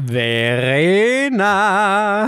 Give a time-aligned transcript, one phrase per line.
[0.00, 1.42] Verena!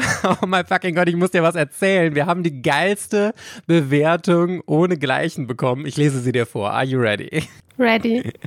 [0.25, 2.15] Oh mein fucking Gott, ich muss dir was erzählen.
[2.15, 3.33] Wir haben die geilste
[3.67, 5.87] Bewertung ohne Gleichen bekommen.
[5.87, 6.73] Ich lese sie dir vor.
[6.73, 7.45] Are you ready?
[7.79, 8.33] Ready.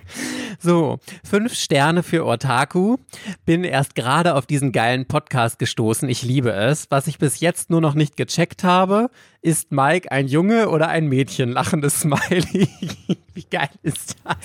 [0.60, 2.98] So, fünf Sterne für Otaku.
[3.46, 6.10] Bin erst gerade auf diesen geilen Podcast gestoßen.
[6.10, 6.88] Ich liebe es.
[6.90, 9.12] Was ich bis jetzt nur noch nicht gecheckt habe,
[9.44, 11.52] ist Mike ein Junge oder ein Mädchen?
[11.52, 12.68] Lachendes Smiley.
[13.36, 14.36] Wie geil ist das?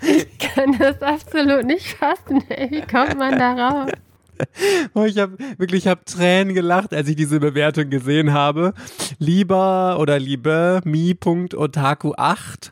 [0.00, 2.42] Ich kann das absolut nicht fassen.
[2.48, 2.70] Ey.
[2.70, 3.90] Wie kommt man da raus?
[4.94, 8.72] Oh, ich habe wirklich, ich habe Tränen gelacht, als ich diese Bewertung gesehen habe.
[9.18, 12.70] Lieber oder liebe mi.otaku8.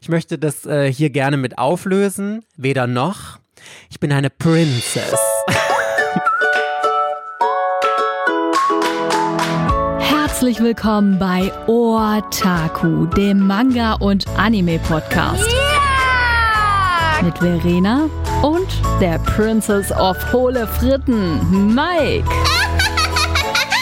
[0.00, 2.44] Ich möchte das äh, hier gerne mit auflösen.
[2.56, 3.38] Weder noch.
[3.90, 5.18] Ich bin eine Princess.
[9.98, 15.50] Herzlich willkommen bei Otaku, dem Manga- und Anime-Podcast.
[15.50, 17.22] Yeah!
[17.22, 18.08] Mit Verena
[18.42, 18.68] und
[19.00, 22.24] der Princess of Hohle Fritten, Mike.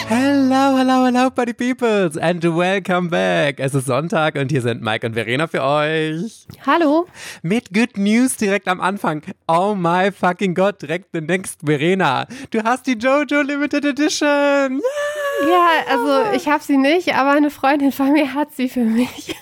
[0.09, 3.59] Hello, hello, hello, Buddy Peoples and welcome back.
[3.59, 6.47] Es ist Sonntag und hier sind Mike und Verena für euch.
[6.65, 7.07] Hallo.
[7.43, 9.23] Mit Good News direkt am Anfang.
[9.49, 12.27] Oh my fucking God, direkt the next Verena.
[12.51, 14.81] Du hast die Jojo Limited Edition.
[14.81, 15.51] Yeah.
[15.51, 19.35] Ja, also ich habe sie nicht, aber eine Freundin von mir hat sie für mich.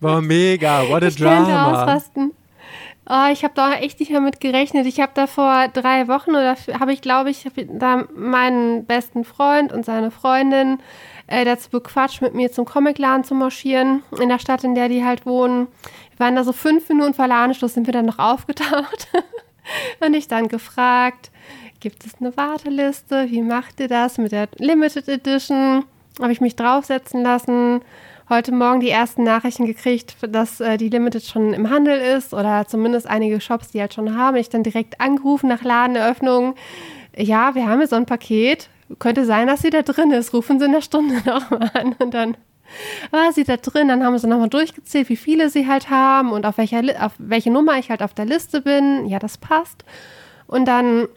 [0.00, 1.36] Boah, mega, what a ich drama.
[1.36, 2.32] Könnte ausrasten.
[3.12, 4.86] Oh, ich habe da echt nicht mehr mit gerechnet.
[4.86, 9.72] Ich habe da vor drei Wochen oder habe ich, glaube ich, da meinen besten Freund
[9.72, 10.78] und seine Freundin
[11.26, 15.04] äh, dazu bequatscht, mit mir zum Comicladen zu marschieren, in der Stadt, in der die
[15.04, 15.66] halt wohnen.
[16.12, 19.08] Wir waren da so fünf Minuten vor Ladenschluss, sind wir dann noch aufgetaucht.
[19.98, 21.32] und ich dann gefragt,
[21.80, 23.28] gibt es eine Warteliste?
[23.28, 25.84] Wie macht ihr das mit der Limited Edition?
[26.20, 27.80] Habe ich mich draufsetzen lassen
[28.30, 32.66] heute Morgen die ersten Nachrichten gekriegt, dass äh, die Limited schon im Handel ist oder
[32.66, 34.36] zumindest einige Shops, die halt schon haben.
[34.36, 36.54] Ich dann direkt angerufen nach Ladeneröffnung.
[37.16, 38.68] Ja, wir haben hier so ein Paket.
[38.98, 40.32] Könnte sein, dass sie da drin ist.
[40.32, 41.94] Rufen Sie in der Stunde nochmal an.
[41.98, 42.36] Und dann
[43.10, 43.88] war sie da drin.
[43.88, 47.50] Dann haben sie nochmal durchgezählt, wie viele sie halt haben und auf, welcher, auf welche
[47.50, 49.06] Nummer ich halt auf der Liste bin.
[49.06, 49.84] Ja, das passt.
[50.46, 51.08] Und dann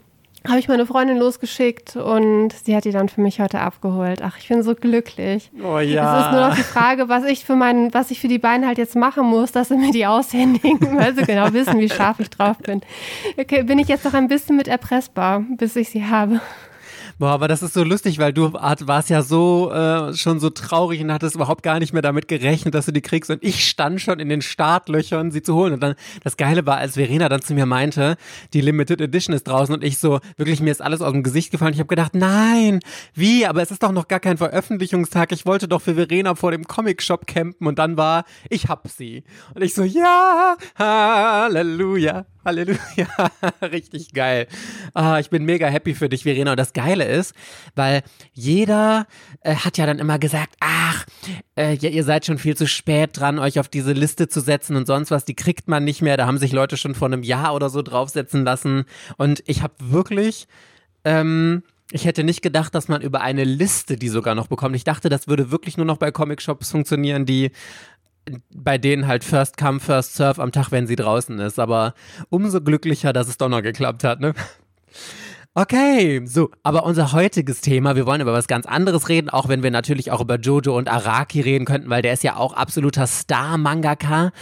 [0.46, 4.20] habe ich meine Freundin losgeschickt und sie hat die dann für mich heute abgeholt.
[4.22, 5.50] Ach, ich bin so glücklich.
[5.62, 6.18] Oh ja.
[6.18, 8.66] Es ist nur noch die Frage, was ich für meinen, was ich für die beiden
[8.66, 12.20] halt jetzt machen muss, dass sie mir die aushändigen, weil sie genau wissen, wie scharf
[12.20, 12.82] ich drauf bin.
[13.38, 16.40] Okay, bin ich jetzt noch ein bisschen mit erpressbar, bis ich sie habe.
[17.18, 21.00] Boah, aber das ist so lustig, weil du warst ja so äh, schon so traurig
[21.00, 23.30] und hattest überhaupt gar nicht mehr damit gerechnet, dass du die kriegst.
[23.30, 25.74] Und ich stand schon in den Startlöchern, sie zu holen.
[25.74, 28.16] Und dann das Geile war, als Verena dann zu mir meinte,
[28.52, 31.52] die Limited Edition ist draußen und ich so, wirklich, mir ist alles aus dem Gesicht
[31.52, 31.74] gefallen.
[31.74, 32.80] Ich habe gedacht, nein,
[33.14, 33.46] wie?
[33.46, 35.30] Aber es ist doch noch gar kein Veröffentlichungstag.
[35.30, 39.22] Ich wollte doch für Verena vor dem Comic-Shop campen und dann war, ich hab sie.
[39.54, 42.26] Und ich so, ja, Halleluja.
[42.44, 43.08] Halleluja,
[43.62, 44.46] richtig geil.
[44.92, 46.52] Ah, ich bin mega happy für dich, Verena.
[46.52, 47.34] Und das Geile ist,
[47.74, 49.06] weil jeder
[49.40, 51.06] äh, hat ja dann immer gesagt, ach,
[51.56, 54.76] äh, ja, ihr seid schon viel zu spät dran, euch auf diese Liste zu setzen
[54.76, 55.24] und sonst was.
[55.24, 56.16] Die kriegt man nicht mehr.
[56.16, 58.84] Da haben sich Leute schon vor einem Jahr oder so draufsetzen lassen.
[59.16, 60.46] Und ich habe wirklich
[61.04, 61.62] ähm,
[61.92, 64.74] ich hätte nicht gedacht, dass man über eine Liste die sogar noch bekommt.
[64.74, 67.50] Ich dachte, das würde wirklich nur noch bei Comic-Shops funktionieren, die
[68.54, 71.58] bei denen halt First Come, First Serve am Tag, wenn sie draußen ist.
[71.58, 71.94] Aber
[72.30, 74.34] umso glücklicher, dass es doch noch geklappt hat, ne?
[75.56, 79.62] Okay, so, aber unser heutiges Thema, wir wollen über was ganz anderes reden, auch wenn
[79.62, 83.06] wir natürlich auch über Jojo und Araki reden könnten, weil der ist ja auch absoluter
[83.06, 84.32] Star-Mangaka.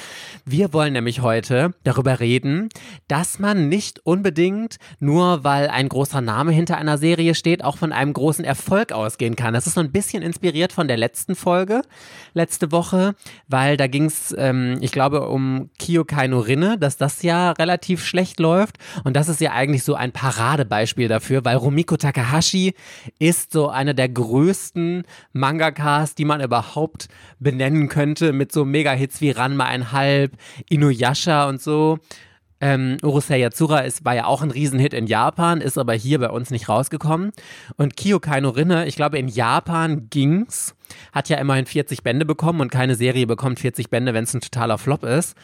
[0.46, 2.70] Wir wollen nämlich heute darüber reden,
[3.08, 7.92] dass man nicht unbedingt nur, weil ein großer Name hinter einer Serie steht, auch von
[7.92, 9.52] einem großen Erfolg ausgehen kann.
[9.52, 11.82] Das ist so ein bisschen inspiriert von der letzten Folge,
[12.32, 13.16] letzte Woche,
[13.48, 18.02] weil da ging es, ähm, ich glaube, um Kyokai no Rinne, dass das ja relativ
[18.02, 22.74] schlecht läuft und das ist ja eigentlich so ein Paradebeispiel Beispiel dafür, weil Rumiko Takahashi
[23.18, 25.02] ist so einer der größten
[25.32, 27.08] Mangakas, die man überhaupt
[27.40, 30.32] benennen könnte, mit so Mega-Hits wie Ranma einhalb,
[30.68, 31.98] Inuyasha und so.
[32.60, 36.30] Ähm, Urusei Yatsura ist, war ja auch ein Riesenhit in Japan, ist aber hier bei
[36.30, 37.32] uns nicht rausgekommen.
[37.76, 40.76] Und Kyokai no Rinne, ich glaube, in Japan ging's,
[41.12, 44.40] hat ja immerhin 40 Bände bekommen und keine Serie bekommt 40 Bände, wenn es ein
[44.40, 45.34] totaler Flop ist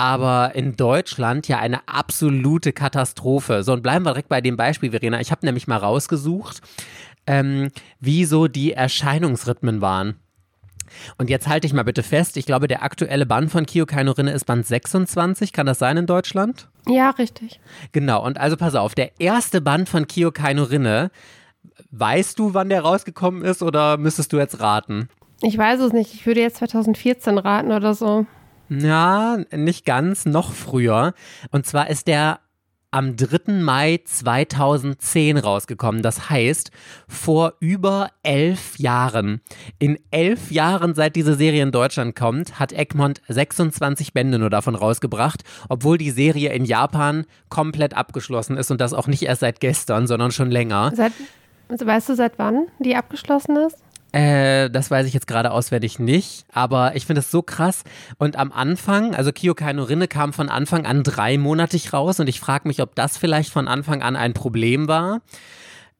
[0.00, 3.62] aber in Deutschland ja eine absolute Katastrophe.
[3.62, 5.20] So, und bleiben wir direkt bei dem Beispiel, Verena.
[5.20, 6.62] Ich habe nämlich mal rausgesucht,
[7.26, 7.68] ähm,
[8.00, 10.14] wie so die Erscheinungsrhythmen waren.
[11.18, 14.12] Und jetzt halte ich mal bitte fest, ich glaube, der aktuelle Band von Kyokai no
[14.12, 16.68] Rinne ist Band 26, kann das sein in Deutschland?
[16.88, 17.60] Ja, richtig.
[17.92, 21.10] Genau, und also pass auf, der erste Band von Kyokai no Rinne,
[21.90, 25.10] weißt du, wann der rausgekommen ist oder müsstest du jetzt raten?
[25.42, 28.24] Ich weiß es nicht, ich würde jetzt 2014 raten oder so.
[28.70, 31.14] Ja, nicht ganz, noch früher.
[31.50, 32.40] Und zwar ist der
[32.92, 33.52] am 3.
[33.52, 36.02] Mai 2010 rausgekommen.
[36.02, 36.70] Das heißt,
[37.08, 39.40] vor über elf Jahren.
[39.78, 44.74] In elf Jahren, seit diese Serie in Deutschland kommt, hat Egmont 26 Bände nur davon
[44.74, 49.60] rausgebracht, obwohl die Serie in Japan komplett abgeschlossen ist und das auch nicht erst seit
[49.60, 50.92] gestern, sondern schon länger.
[50.94, 51.12] Seit,
[51.68, 53.78] weißt du, seit wann die abgeschlossen ist?
[54.12, 57.84] Äh, das weiß ich jetzt gerade auswendig nicht, aber ich finde es so krass.
[58.18, 62.66] Und am Anfang, also Kyokai Rinne kam von Anfang an dreimonatig raus und ich frage
[62.66, 65.20] mich, ob das vielleicht von Anfang an ein Problem war.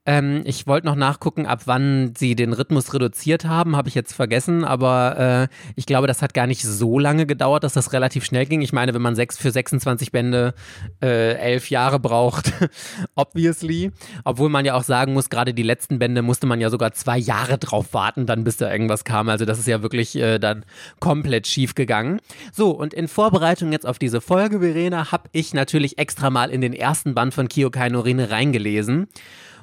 [0.06, 4.14] Ähm, ich wollte noch nachgucken, ab wann sie den Rhythmus reduziert haben, habe ich jetzt
[4.14, 8.24] vergessen, aber äh, ich glaube, das hat gar nicht so lange gedauert, dass das relativ
[8.24, 8.62] schnell ging.
[8.62, 10.54] Ich meine, wenn man sechs für 26 Bände
[11.02, 12.50] äh, elf Jahre braucht,
[13.14, 13.92] obviously.
[14.24, 17.18] Obwohl man ja auch sagen muss, gerade die letzten Bände musste man ja sogar zwei
[17.18, 19.28] Jahre drauf warten, dann bis da irgendwas kam.
[19.28, 20.64] Also das ist ja wirklich äh, dann
[20.98, 22.20] komplett schief gegangen.
[22.54, 26.62] So, und in Vorbereitung jetzt auf diese Folge, Verena, habe ich natürlich extra mal in
[26.62, 29.08] den ersten Band von Kyokai Norine reingelesen.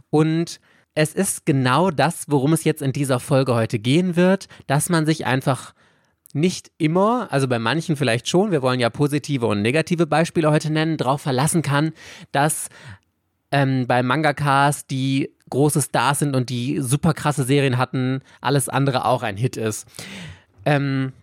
[0.09, 0.59] Und
[0.95, 5.06] es ist genau das, worum es jetzt in dieser Folge heute gehen wird, dass man
[5.06, 5.74] sich einfach
[6.33, 10.71] nicht immer, also bei manchen vielleicht schon, wir wollen ja positive und negative Beispiele heute
[10.71, 11.92] nennen, darauf verlassen kann,
[12.31, 12.69] dass
[13.51, 19.06] ähm, bei Mangakas, die große Stars sind und die super krasse Serien hatten, alles andere
[19.06, 19.88] auch ein Hit ist.
[20.65, 21.13] Ähm,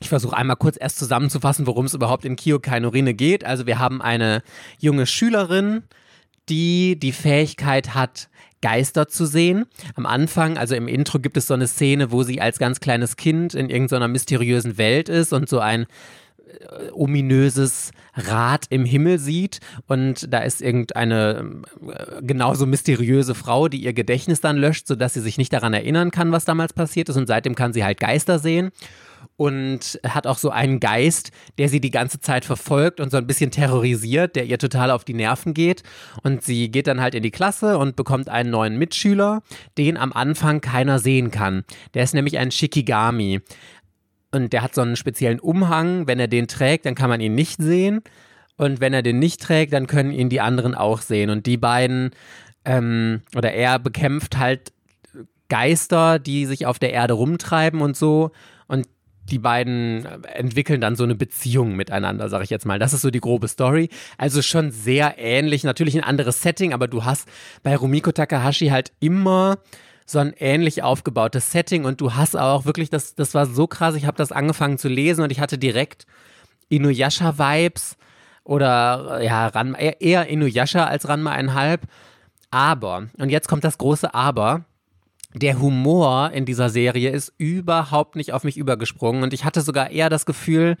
[0.00, 3.44] ich versuche einmal kurz erst zusammenzufassen, worum es überhaupt in Kyokai Norine geht.
[3.44, 4.42] Also wir haben eine
[4.78, 5.82] junge Schülerin,
[6.50, 8.28] die die Fähigkeit hat,
[8.62, 9.66] Geister zu sehen.
[9.94, 13.16] Am Anfang, also im Intro, gibt es so eine Szene, wo sie als ganz kleines
[13.16, 19.60] Kind in irgendeiner mysteriösen Welt ist und so ein äh, ominöses Rad im Himmel sieht.
[19.86, 25.20] Und da ist irgendeine äh, genauso mysteriöse Frau, die ihr Gedächtnis dann löscht, sodass sie
[25.20, 27.16] sich nicht daran erinnern kann, was damals passiert ist.
[27.16, 28.72] Und seitdem kann sie halt Geister sehen
[29.40, 33.26] und hat auch so einen Geist, der sie die ganze Zeit verfolgt und so ein
[33.26, 35.82] bisschen terrorisiert, der ihr total auf die Nerven geht.
[36.22, 39.40] Und sie geht dann halt in die Klasse und bekommt einen neuen Mitschüler,
[39.78, 41.64] den am Anfang keiner sehen kann.
[41.94, 43.40] Der ist nämlich ein Shikigami.
[44.30, 46.06] Und der hat so einen speziellen Umhang.
[46.06, 48.02] Wenn er den trägt, dann kann man ihn nicht sehen.
[48.58, 51.30] Und wenn er den nicht trägt, dann können ihn die anderen auch sehen.
[51.30, 52.10] Und die beiden,
[52.66, 54.74] ähm, oder er bekämpft halt
[55.48, 58.32] Geister, die sich auf der Erde rumtreiben und so.
[59.30, 62.78] Die beiden entwickeln dann so eine Beziehung miteinander, sag ich jetzt mal.
[62.78, 63.88] Das ist so die grobe Story.
[64.18, 67.28] Also schon sehr ähnlich, natürlich ein anderes Setting, aber du hast
[67.62, 69.58] bei Rumiko Takahashi halt immer
[70.04, 73.94] so ein ähnlich aufgebautes Setting und du hast auch wirklich, das, das war so krass,
[73.94, 76.06] ich habe das angefangen zu lesen und ich hatte direkt
[76.68, 77.96] Inuyasha-Vibes
[78.42, 81.82] oder ja, Ranma, eher Inuyasha als Ranma einhalb.
[82.50, 84.64] Aber, und jetzt kommt das große Aber,
[85.34, 89.90] der Humor in dieser Serie ist überhaupt nicht auf mich übergesprungen und ich hatte sogar
[89.90, 90.76] eher das Gefühl,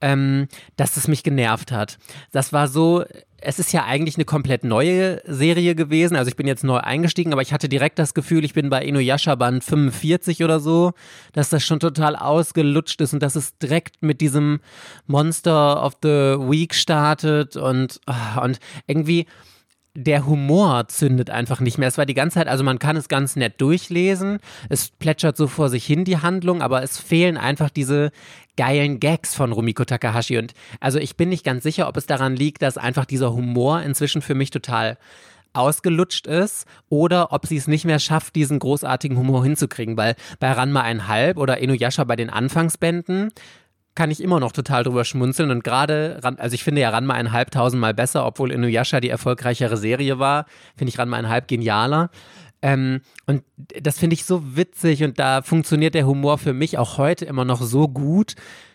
[0.00, 1.98] ähm, dass es mich genervt hat.
[2.32, 3.04] Das war so,
[3.40, 6.16] es ist ja eigentlich eine komplett neue Serie gewesen.
[6.16, 8.84] Also ich bin jetzt neu eingestiegen, aber ich hatte direkt das Gefühl, ich bin bei
[8.84, 10.92] Inuyasha Band 45 oder so,
[11.32, 14.60] dass das schon total ausgelutscht ist und dass es direkt mit diesem
[15.06, 19.26] Monster of the Week startet und, ah, und irgendwie
[19.96, 21.88] der Humor zündet einfach nicht mehr.
[21.88, 24.38] Es war die ganze Zeit, also man kann es ganz nett durchlesen,
[24.68, 28.12] es plätschert so vor sich hin die Handlung, aber es fehlen einfach diese
[28.56, 30.38] geilen Gags von Rumiko Takahashi.
[30.38, 33.82] Und also ich bin nicht ganz sicher, ob es daran liegt, dass einfach dieser Humor
[33.82, 34.98] inzwischen für mich total
[35.54, 40.52] ausgelutscht ist oder ob sie es nicht mehr schafft, diesen großartigen Humor hinzukriegen, weil bei
[40.52, 43.32] Ranma einhalb oder Inuyasha bei den Anfangsbänden
[43.96, 45.50] kann ich immer noch total drüber schmunzeln.
[45.50, 49.76] Und gerade, also ich finde ja Ranma ein halb tausendmal besser, obwohl Inuyasha die erfolgreichere
[49.76, 52.10] Serie war, finde ich Ranma ein halb genialer.
[52.62, 56.98] Ähm, und das finde ich so witzig und da funktioniert der Humor für mich auch
[56.98, 58.34] heute immer noch so gut.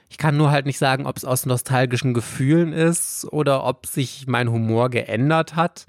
[0.10, 4.26] Ich kann nur halt nicht sagen, ob es aus nostalgischen Gefühlen ist oder ob sich
[4.28, 5.86] mein Humor geändert hat.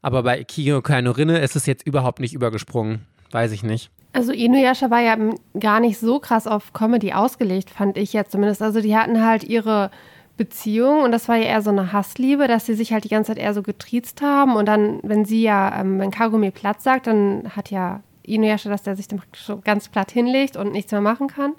[0.00, 3.06] Aber bei Kiyo Kainorinne ist es jetzt überhaupt nicht übergesprungen.
[3.32, 3.90] Weiß ich nicht.
[4.12, 5.16] Also Inuyasha war ja
[5.58, 8.62] gar nicht so krass auf Comedy ausgelegt, fand ich jetzt zumindest.
[8.62, 9.90] Also die hatten halt ihre
[10.36, 13.32] Beziehung und das war ja eher so eine Hassliebe, dass sie sich halt die ganze
[13.32, 17.06] Zeit eher so getriezt haben und dann, wenn sie ja, ähm, wenn Kagome Platz sagt,
[17.06, 20.92] dann hat ja Inuyasha, dass der sich dann praktisch so ganz platt hinlegt und nichts
[20.92, 21.52] mehr machen kann.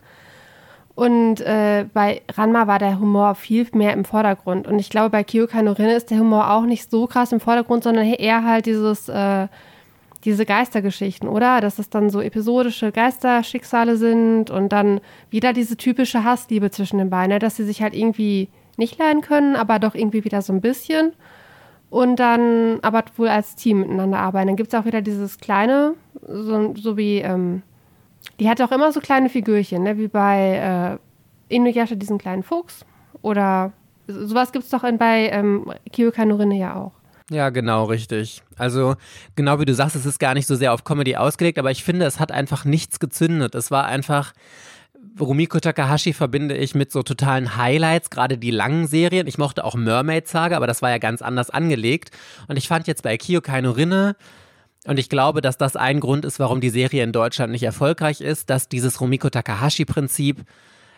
[0.96, 4.68] Und äh, bei Ranma war der Humor viel mehr im Vordergrund.
[4.68, 7.86] Und ich glaube, bei Kyokai no ist der Humor auch nicht so krass im Vordergrund,
[7.86, 9.48] sondern eher halt dieses äh,
[10.25, 11.61] diese Geistergeschichten, oder?
[11.61, 14.99] Dass es dann so episodische Geisterschicksale sind und dann
[15.29, 17.39] wieder diese typische Hassliebe zwischen den beiden, ne?
[17.39, 21.13] dass sie sich halt irgendwie nicht leiden können, aber doch irgendwie wieder so ein bisschen.
[21.89, 24.47] Und dann aber wohl als Team miteinander arbeiten.
[24.47, 27.63] Dann gibt es auch wieder dieses kleine, so, so wie, ähm,
[28.39, 29.97] die hat auch immer so kleine Figürchen, ne?
[29.97, 30.99] wie bei
[31.49, 32.85] äh, Inuyasha diesen kleinen Fuchs.
[33.21, 33.73] Oder
[34.07, 36.99] sowas gibt es doch in, bei ähm, Kyokai no Rinne ja auch.
[37.29, 38.41] Ja, genau, richtig.
[38.57, 38.95] Also,
[39.36, 41.83] genau wie du sagst, es ist gar nicht so sehr auf Comedy ausgelegt, aber ich
[41.83, 43.55] finde, es hat einfach nichts gezündet.
[43.55, 44.33] Es war einfach.
[45.19, 49.27] Rumiko Takahashi verbinde ich mit so totalen Highlights, gerade die langen Serien.
[49.27, 52.12] Ich mochte auch Mermaid Saga, aber das war ja ganz anders angelegt.
[52.48, 54.15] Und ich fand jetzt bei Kyokai no Rinne,
[54.86, 58.21] und ich glaube, dass das ein Grund ist, warum die Serie in Deutschland nicht erfolgreich
[58.21, 60.45] ist, dass dieses Rumiko Takahashi-Prinzip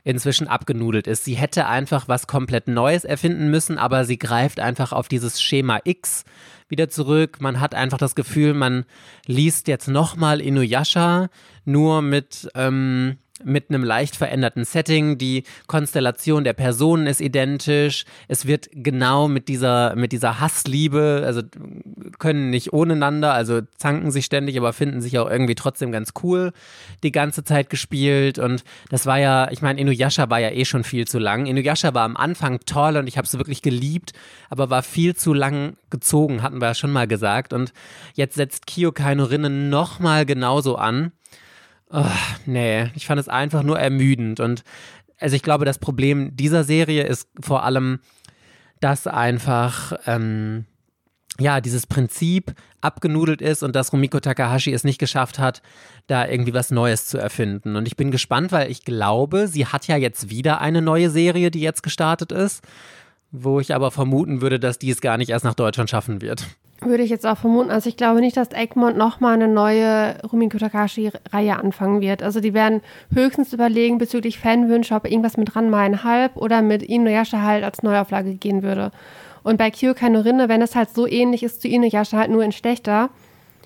[0.03, 1.25] inzwischen abgenudelt ist.
[1.25, 5.79] Sie hätte einfach was komplett Neues erfinden müssen, aber sie greift einfach auf dieses Schema
[5.84, 6.24] X
[6.67, 7.38] wieder zurück.
[7.41, 8.86] Man hat einfach das Gefühl, man
[9.27, 11.29] liest jetzt nochmal Inuyasha,
[11.65, 15.17] nur mit ähm, mit einem leicht veränderten Setting.
[15.17, 18.05] Die Konstellation der Personen ist identisch.
[18.27, 21.41] Es wird genau mit dieser, mit dieser Hassliebe, also
[22.19, 26.51] können nicht ohneinander, also zanken sich ständig, aber finden sich auch irgendwie trotzdem ganz cool
[27.03, 28.39] die ganze Zeit gespielt.
[28.39, 31.45] Und das war ja, ich meine, Inuyasha war ja eh schon viel zu lang.
[31.45, 34.13] Inuyasha war am Anfang toll und ich habe es wirklich geliebt,
[34.50, 37.53] aber war viel zu lang gezogen, hatten wir ja schon mal gesagt.
[37.53, 37.74] Und
[38.13, 41.12] jetzt setzt Kyokai no Rinnen nochmal genauso an.
[41.91, 42.05] Oh,
[42.45, 44.39] nee, ich fand es einfach nur ermüdend.
[44.39, 44.63] Und
[45.19, 48.00] also ich glaube, das Problem dieser Serie ist vor allem,
[48.79, 50.65] dass einfach, ähm,
[51.39, 55.62] ja, dieses Prinzip abgenudelt ist und dass Rumiko Takahashi es nicht geschafft hat,
[56.07, 57.75] da irgendwie was Neues zu erfinden.
[57.75, 61.51] Und ich bin gespannt, weil ich glaube, sie hat ja jetzt wieder eine neue Serie,
[61.51, 62.63] die jetzt gestartet ist,
[63.31, 66.48] wo ich aber vermuten würde, dass die es gar nicht erst nach Deutschland schaffen wird.
[66.83, 67.69] Würde ich jetzt auch vermuten.
[67.69, 72.23] Also ich glaube nicht, dass Egmont nochmal eine neue Rumiko Takashi-Reihe anfangen wird.
[72.23, 72.81] Also die werden
[73.13, 78.33] höchstens überlegen bezüglich Fanwünsche, ob irgendwas mit Ranma Halb oder mit Inuyasha halt als Neuauflage
[78.33, 78.91] gehen würde.
[79.43, 82.43] Und bei Kyokai no Rinne, wenn es halt so ähnlich ist zu Inuyasha, halt nur
[82.43, 83.09] in schlechter,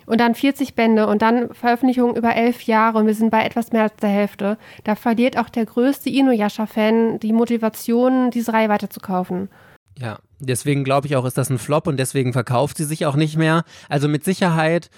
[0.06, 3.72] und dann 40 Bände und dann Veröffentlichungen über elf Jahre und wir sind bei etwas
[3.72, 9.50] mehr als der Hälfte, da verliert auch der größte Inuyasha-Fan die Motivation, diese Reihe weiterzukaufen.
[9.98, 13.16] Ja, deswegen glaube ich auch, ist das ein Flop und deswegen verkauft sie sich auch
[13.16, 13.64] nicht mehr.
[13.88, 14.90] Also mit Sicherheit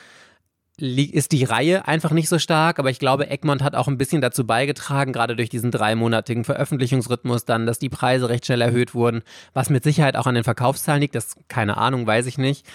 [0.80, 4.22] ist die Reihe einfach nicht so stark, aber ich glaube, Egmont hat auch ein bisschen
[4.22, 9.24] dazu beigetragen, gerade durch diesen dreimonatigen Veröffentlichungsrhythmus dann, dass die Preise recht schnell erhöht wurden,
[9.54, 12.66] was mit Sicherheit auch an den Verkaufszahlen liegt, das keine Ahnung, weiß ich nicht.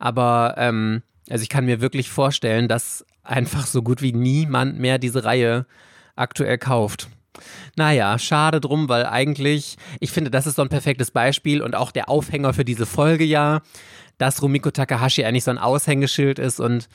[0.00, 4.98] Aber ähm, also ich kann mir wirklich vorstellen, dass einfach so gut wie niemand mehr
[4.98, 5.66] diese Reihe
[6.16, 7.08] aktuell kauft.
[7.76, 11.90] Naja, schade drum, weil eigentlich, ich finde, das ist so ein perfektes Beispiel und auch
[11.90, 13.62] der Aufhänger für diese Folge ja,
[14.18, 16.88] dass Rumiko Takahashi eigentlich so ein Aushängeschild ist und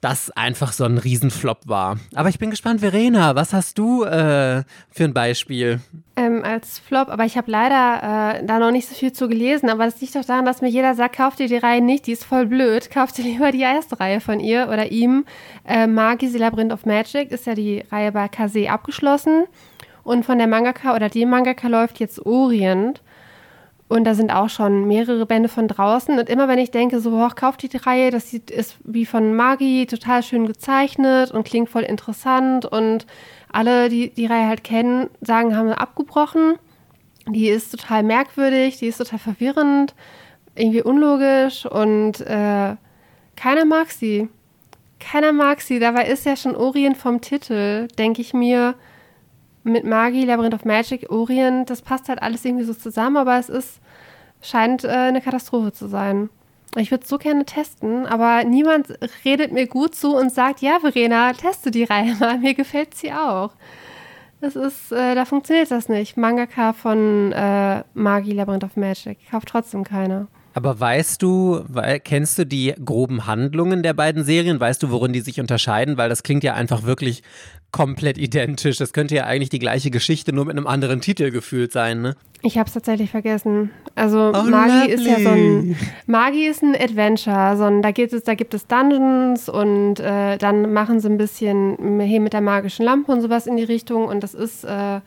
[0.00, 1.98] das einfach so ein Riesenflop war.
[2.14, 5.80] Aber ich bin gespannt, Verena, was hast du äh, für ein Beispiel?
[6.14, 9.68] Ähm, als Flop, aber ich habe leider äh, da noch nicht so viel zu gelesen,
[9.68, 12.12] aber das liegt doch daran, dass mir jeder sagt, kauft dir die Reihe nicht, die
[12.12, 15.24] ist voll blöd, kauft dir lieber die erste Reihe von ihr oder ihm.
[15.64, 19.46] Äh, Magis Labyrinth of Magic ist ja die Reihe bei Kase abgeschlossen
[20.04, 23.02] und von der Mangaka oder dem Mangaka läuft jetzt Orient.
[23.88, 26.18] Und da sind auch schon mehrere Bände von draußen.
[26.18, 29.34] Und immer wenn ich denke, so, boah, kauft die Reihe, das sieht, ist wie von
[29.34, 32.66] Magi total schön gezeichnet und klingt voll interessant.
[32.66, 33.06] Und
[33.50, 36.56] alle, die die Reihe halt kennen, sagen, haben sie abgebrochen.
[37.26, 39.94] Die ist total merkwürdig, die ist total verwirrend,
[40.54, 42.76] irgendwie unlogisch und äh,
[43.36, 44.28] keiner mag sie.
[44.98, 45.78] Keiner mag sie.
[45.78, 48.74] Dabei ist ja schon Orient vom Titel, denke ich mir
[49.68, 53.48] mit Magi, Labyrinth of Magic, Orient, das passt halt alles irgendwie so zusammen, aber es
[53.48, 53.80] ist,
[54.42, 56.30] scheint äh, eine Katastrophe zu sein.
[56.76, 60.78] Ich würde es so gerne testen, aber niemand redet mir gut zu und sagt, ja,
[60.80, 63.52] Verena, teste die Reihe mal, mir gefällt sie auch.
[64.40, 66.16] Das ist, äh, da funktioniert das nicht.
[66.16, 69.18] Mangaka von äh, Magi, Labyrinth of Magic.
[69.30, 70.28] Kauft trotzdem keiner.
[70.54, 71.64] Aber weißt du,
[72.04, 74.58] kennst du die groben Handlungen der beiden Serien?
[74.58, 75.96] Weißt du, worin die sich unterscheiden?
[75.96, 77.22] Weil das klingt ja einfach wirklich
[77.70, 78.78] komplett identisch.
[78.78, 82.16] Das könnte ja eigentlich die gleiche Geschichte nur mit einem anderen Titel gefühlt sein, ne?
[82.40, 83.70] Ich habe es tatsächlich vergessen.
[83.96, 84.92] Also oh, Magi lovely.
[84.92, 87.56] ist ja so ein Magi ist ein Adventure.
[87.56, 91.18] So ein, da, gibt es, da gibt es Dungeons und äh, dann machen sie ein
[91.18, 94.06] bisschen hier mit der magischen Lampe und sowas in die Richtung.
[94.06, 95.00] Und das ist, äh,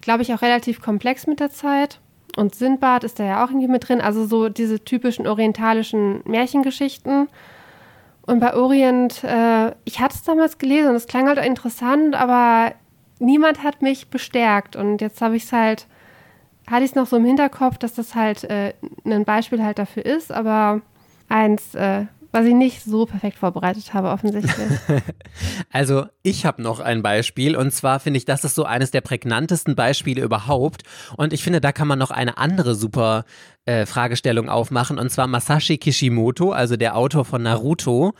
[0.00, 1.98] glaube ich, auch relativ komplex mit der Zeit.
[2.36, 4.00] Und Sindbad ist da ja auch irgendwie mit drin.
[4.00, 7.28] Also so diese typischen orientalischen Märchengeschichten.
[8.30, 12.74] Und bei Orient, äh, ich hatte es damals gelesen und es klang halt interessant, aber
[13.18, 14.76] niemand hat mich bestärkt.
[14.76, 15.88] Und jetzt habe ich es halt,
[16.70, 20.06] hatte ich es noch so im Hinterkopf, dass das halt äh, ein Beispiel halt dafür
[20.06, 20.80] ist, aber
[21.28, 24.78] eins, äh, was ich nicht so perfekt vorbereitet habe, offensichtlich.
[25.72, 29.00] also, ich habe noch ein Beispiel und zwar finde ich, das ist so eines der
[29.00, 30.82] prägnantesten Beispiele überhaupt.
[31.16, 33.24] Und ich finde, da kann man noch eine andere super
[33.64, 38.12] äh, Fragestellung aufmachen und zwar Masashi Kishimoto, also der Autor von Naruto.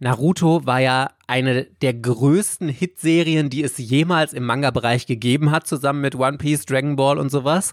[0.00, 6.00] Naruto war ja eine der größten Hitserien, die es jemals im Manga-Bereich gegeben hat, zusammen
[6.00, 7.72] mit One Piece, Dragon Ball und sowas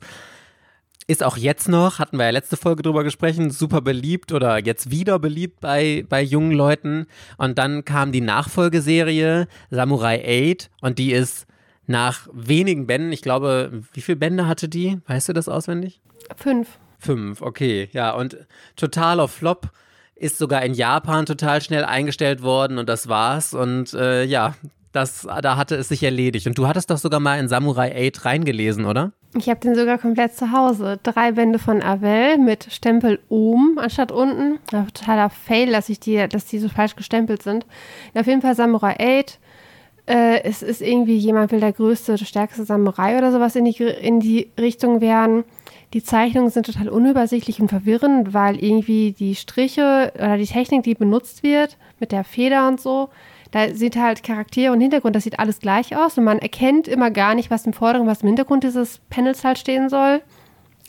[1.11, 4.91] ist auch jetzt noch, hatten wir ja letzte Folge drüber gesprochen, super beliebt oder jetzt
[4.91, 7.05] wieder beliebt bei, bei jungen Leuten.
[7.37, 11.47] Und dann kam die Nachfolgeserie Samurai 8 und die ist
[11.85, 14.99] nach wenigen Bänden, ich glaube, wie viele Bände hatte die?
[15.05, 15.99] Weißt du das auswendig?
[16.37, 16.79] Fünf.
[16.97, 18.11] Fünf, okay, ja.
[18.11, 18.37] Und
[18.77, 19.71] totaler Flop
[20.15, 23.53] ist sogar in Japan total schnell eingestellt worden und das war's.
[23.53, 24.55] Und äh, ja,
[24.93, 26.47] das, da hatte es sich erledigt.
[26.47, 29.11] Und du hattest doch sogar mal in Samurai 8 reingelesen, oder?
[29.37, 30.99] Ich habe den sogar komplett zu Hause.
[31.03, 34.59] Drei Bände von Avell mit Stempel oben anstatt unten.
[34.73, 37.65] Ja, totaler Fail, dass, ich die, dass die so falsch gestempelt sind.
[38.13, 39.39] auf jeden Fall Samurai 8.
[40.07, 43.77] Äh, es ist irgendwie, jemand will der größte, der stärkste Samurai oder sowas in die,
[43.83, 45.45] in die Richtung werden.
[45.93, 50.95] Die Zeichnungen sind total unübersichtlich und verwirrend, weil irgendwie die Striche oder die Technik, die
[50.95, 53.09] benutzt wird, mit der Feder und so,
[53.51, 57.11] da sieht halt Charaktere und Hintergrund, das sieht alles gleich aus und man erkennt immer
[57.11, 60.21] gar nicht, was im Vorderen, was im Hintergrund dieses Panels halt stehen soll.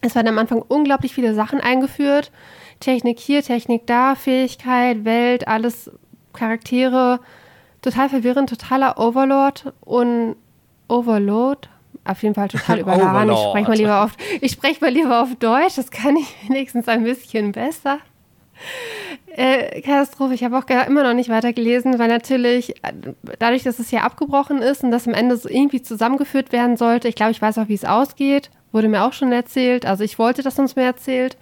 [0.01, 2.31] Es werden am Anfang unglaublich viele Sachen eingeführt.
[2.81, 5.91] Technik hier, Technik da, Fähigkeit, Welt, alles
[6.33, 7.21] Charaktere.
[7.83, 10.37] Total verwirrend, totaler Overlord und
[10.89, 11.69] Overload.
[12.05, 13.31] Auf jeden Fall total überladen.
[13.31, 16.89] ich spreche mal lieber auf, ich spreche mal lieber auf Deutsch, das kann ich wenigstens
[16.89, 17.99] ein bisschen besser.
[19.35, 20.35] Äh, Katastrophe.
[20.35, 22.93] Ich habe auch immer noch nicht weitergelesen, weil natürlich äh,
[23.39, 27.09] dadurch, dass es hier abgebrochen ist und das am Ende so irgendwie zusammengeführt werden sollte,
[27.09, 29.87] ich glaube, ich weiß auch, wie es ausgeht, wurde mir auch schon erzählt.
[29.87, 31.39] Also ich wollte, dass uns mehr erzählt.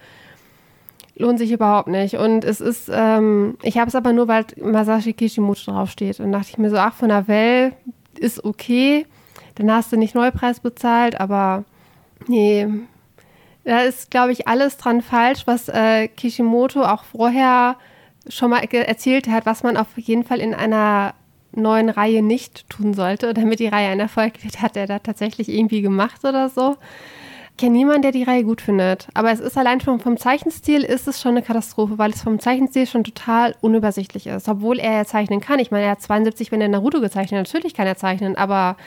[1.17, 2.15] Lohnt sich überhaupt nicht.
[2.15, 6.21] Und es ist, ähm, ich habe es aber nur, weil Masashi Kishimoto draufsteht.
[6.21, 7.73] Und dachte ich mir so, ach, von der Well
[8.17, 9.05] ist okay.
[9.55, 11.65] Dann hast du nicht Neupreis bezahlt, aber
[12.27, 12.67] nee,
[13.63, 17.77] da ist, glaube ich, alles dran falsch, was äh, Kishimoto auch vorher
[18.27, 21.13] schon mal erzählt hat, was man auf jeden Fall in einer
[21.53, 25.49] neuen Reihe nicht tun sollte, damit die Reihe ein Erfolg wird, hat er da tatsächlich
[25.49, 26.77] irgendwie gemacht oder so.
[27.51, 29.07] Ich kenne niemanden, der die Reihe gut findet.
[29.13, 32.39] Aber es ist allein schon vom Zeichenstil ist es schon eine Katastrophe, weil es vom
[32.39, 34.47] Zeichenstil schon total unübersichtlich ist.
[34.47, 35.59] Obwohl er ja zeichnen kann.
[35.59, 37.47] Ich meine, er hat 72, wenn er Naruto gezeichnet hat.
[37.47, 38.77] Natürlich kann er zeichnen, aber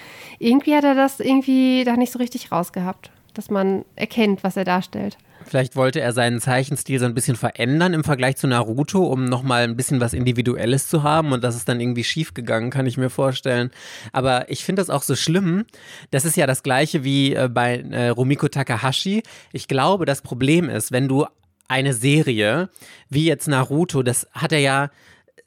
[0.41, 4.65] irgendwie hat er das irgendwie da nicht so richtig rausgehabt dass man erkennt, was er
[4.65, 5.19] darstellt.
[5.47, 9.65] Vielleicht wollte er seinen Zeichenstil so ein bisschen verändern im Vergleich zu Naruto, um nochmal
[9.65, 12.97] ein bisschen was Individuelles zu haben und das ist dann irgendwie schief gegangen, kann ich
[12.97, 13.71] mir vorstellen.
[14.13, 15.65] Aber ich finde das auch so schlimm.
[16.11, 19.23] Das ist ja das gleiche wie äh, bei äh, Rumiko Takahashi.
[19.53, 21.27] Ich glaube, das Problem ist, wenn du
[21.69, 22.71] eine Serie
[23.09, 24.91] wie jetzt Naruto, das hat er ja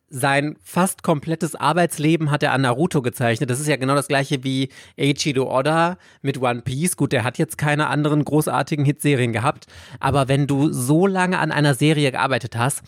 [0.09, 3.49] sein fast komplettes Arbeitsleben hat er an Naruto gezeichnet.
[3.49, 6.95] Das ist ja genau das gleiche wie Eiichiro Oda mit One Piece.
[6.95, 9.67] Gut, der hat jetzt keine anderen großartigen Hitserien gehabt,
[9.99, 12.83] aber wenn du so lange an einer Serie gearbeitet hast,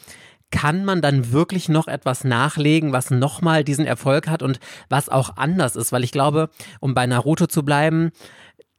[0.52, 5.38] kann man dann wirklich noch etwas nachlegen, was nochmal diesen Erfolg hat und was auch
[5.38, 5.92] anders ist?
[5.92, 8.12] Weil ich glaube, um bei Naruto zu bleiben,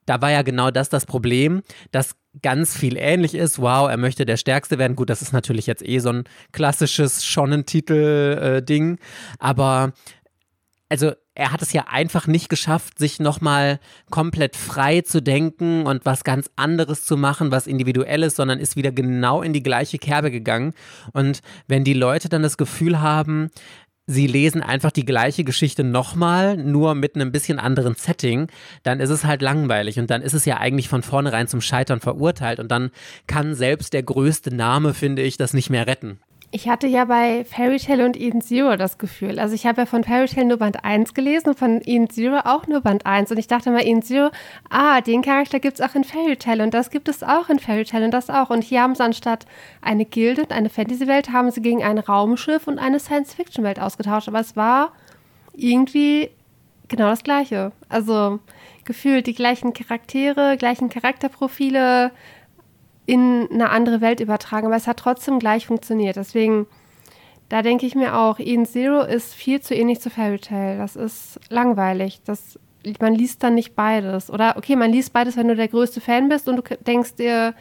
[0.07, 3.59] da war ja genau das das Problem, dass ganz viel ähnlich ist.
[3.59, 4.97] Wow, er möchte der Stärkste werden.
[4.97, 8.99] Gut, das ist natürlich jetzt eh so ein klassisches Schonentitel-Ding.
[9.39, 9.93] Aber
[10.89, 13.79] also er hat es ja einfach nicht geschafft, sich nochmal
[14.11, 18.93] komplett frei zu denken und was ganz anderes zu machen, was individuelles, sondern ist wieder
[18.93, 20.75] genau in die gleiche Kerbe gegangen.
[21.13, 23.51] Und wenn die Leute dann das Gefühl haben,
[24.11, 28.49] sie lesen einfach die gleiche Geschichte nochmal, nur mit einem bisschen anderen Setting,
[28.83, 32.01] dann ist es halt langweilig und dann ist es ja eigentlich von vornherein zum Scheitern
[32.01, 32.91] verurteilt und dann
[33.27, 36.19] kann selbst der größte Name, finde ich, das nicht mehr retten.
[36.53, 39.39] Ich hatte ja bei Fairy Tale und Eden Zero das Gefühl.
[39.39, 42.41] Also ich habe ja von Fairy Tale nur Band 1 gelesen und von Eden Zero
[42.45, 43.31] auch nur Band 1.
[43.31, 44.31] Und ich dachte mal, Eden Zero,
[44.69, 47.61] ah, den Charakter gibt es auch in Fairy Tale und das gibt es auch in
[47.61, 48.51] Fairy Tale und das auch.
[48.51, 49.47] Und hier haben sie anstatt
[49.81, 54.27] eine Gilde und eine Fantasy-Welt, haben sie gegen ein Raumschiff und eine Science-Fiction-Welt ausgetauscht.
[54.27, 54.93] Aber es war
[55.55, 56.31] irgendwie
[56.89, 57.71] genau das Gleiche.
[57.89, 58.41] Also
[58.85, 62.11] gefühlt die gleichen Charaktere, gleichen Charakterprofile,
[63.11, 66.15] in eine andere Welt übertragen, aber es hat trotzdem gleich funktioniert.
[66.15, 66.69] Deswegen,
[67.49, 70.79] da denke ich mir auch, Eden Zero ist viel zu ähnlich zu Fairy Tale.
[70.79, 72.21] Das ist langweilig.
[72.25, 72.57] Das,
[73.01, 74.31] man liest dann nicht beides.
[74.31, 77.55] Oder okay, man liest beides, wenn du der größte Fan bist und du denkst dir,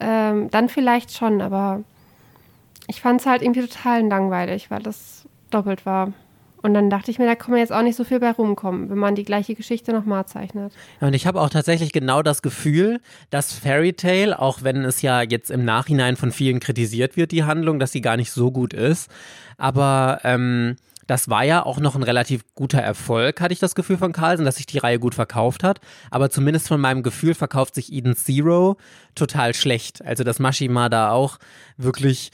[0.00, 1.82] ähm, dann vielleicht schon, aber
[2.86, 6.12] ich fand es halt irgendwie total langweilig, weil das doppelt war.
[6.64, 8.88] Und dann dachte ich mir, da kann man jetzt auch nicht so viel bei rumkommen,
[8.88, 10.72] wenn man die gleiche Geschichte nochmal zeichnet.
[10.98, 15.02] Ja, und ich habe auch tatsächlich genau das Gefühl, dass Fairy Tale, auch wenn es
[15.02, 18.50] ja jetzt im Nachhinein von vielen kritisiert wird, die Handlung, dass sie gar nicht so
[18.50, 19.10] gut ist,
[19.58, 23.98] aber ähm, das war ja auch noch ein relativ guter Erfolg, hatte ich das Gefühl
[23.98, 25.80] von Carlsen, dass sich die Reihe gut verkauft hat.
[26.10, 28.78] Aber zumindest von meinem Gefühl verkauft sich Eden Zero
[29.14, 30.02] total schlecht.
[30.02, 31.38] Also, dass Mashima da auch
[31.76, 32.30] wirklich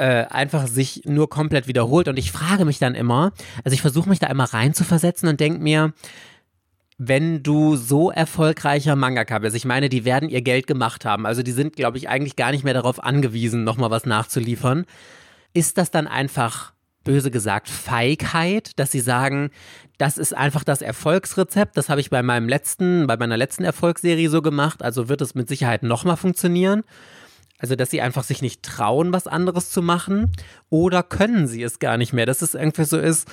[0.00, 2.08] äh, einfach sich nur komplett wiederholt.
[2.08, 3.32] Und ich frage mich dann immer,
[3.64, 5.92] also ich versuche mich da immer reinzuversetzen und denke mir,
[6.96, 11.42] wenn du so erfolgreicher Mangaka bist, ich meine, die werden ihr Geld gemacht haben, also
[11.42, 14.86] die sind, glaube ich, eigentlich gar nicht mehr darauf angewiesen, nochmal was nachzuliefern.
[15.52, 16.72] Ist das dann einfach,
[17.04, 19.50] böse gesagt, Feigheit, dass sie sagen,
[19.98, 24.30] das ist einfach das Erfolgsrezept, das habe ich bei meinem letzten, bei meiner letzten Erfolgsserie
[24.30, 26.84] so gemacht, also wird es mit Sicherheit nochmal funktionieren?
[27.60, 30.32] Also, dass sie einfach sich nicht trauen, was anderes zu machen
[30.70, 32.26] oder können sie es gar nicht mehr.
[32.26, 33.28] Dass es irgendwie so ist,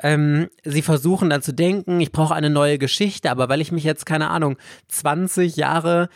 [0.00, 3.84] ähm, sie versuchen dann zu denken, ich brauche eine neue Geschichte, aber weil ich mich
[3.84, 4.56] jetzt, keine Ahnung,
[4.88, 6.08] 20 Jahre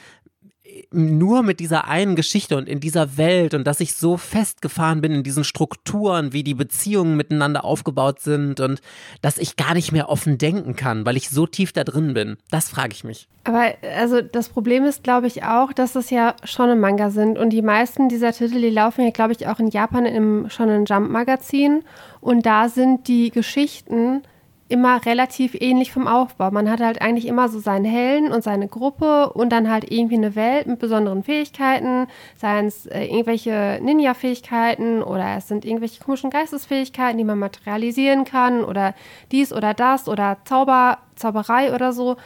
[0.93, 5.13] nur mit dieser einen Geschichte und in dieser Welt und dass ich so festgefahren bin
[5.13, 8.81] in diesen Strukturen, wie die Beziehungen miteinander aufgebaut sind und
[9.23, 12.37] dass ich gar nicht mehr offen denken kann, weil ich so tief da drin bin.
[12.51, 13.29] Das frage ich mich.
[13.45, 17.51] Aber also das Problem ist, glaube ich, auch, dass es ja Shonen Manga sind und
[17.51, 21.11] die meisten dieser Titel, die laufen ja, glaube ich, auch in Japan im Shonen Jump
[21.11, 21.83] Magazin
[22.21, 24.23] und da sind die Geschichten
[24.69, 26.51] immer relativ ähnlich vom Aufbau.
[26.51, 30.17] Man hat halt eigentlich immer so seinen Helden und seine Gruppe und dann halt irgendwie
[30.17, 36.31] eine Welt mit besonderen Fähigkeiten, seien es äh, irgendwelche Ninja-Fähigkeiten oder es sind irgendwelche komischen
[36.31, 38.95] Geistesfähigkeiten, die man materialisieren kann oder
[39.31, 42.17] dies oder das oder Zauber, Zauberei oder so.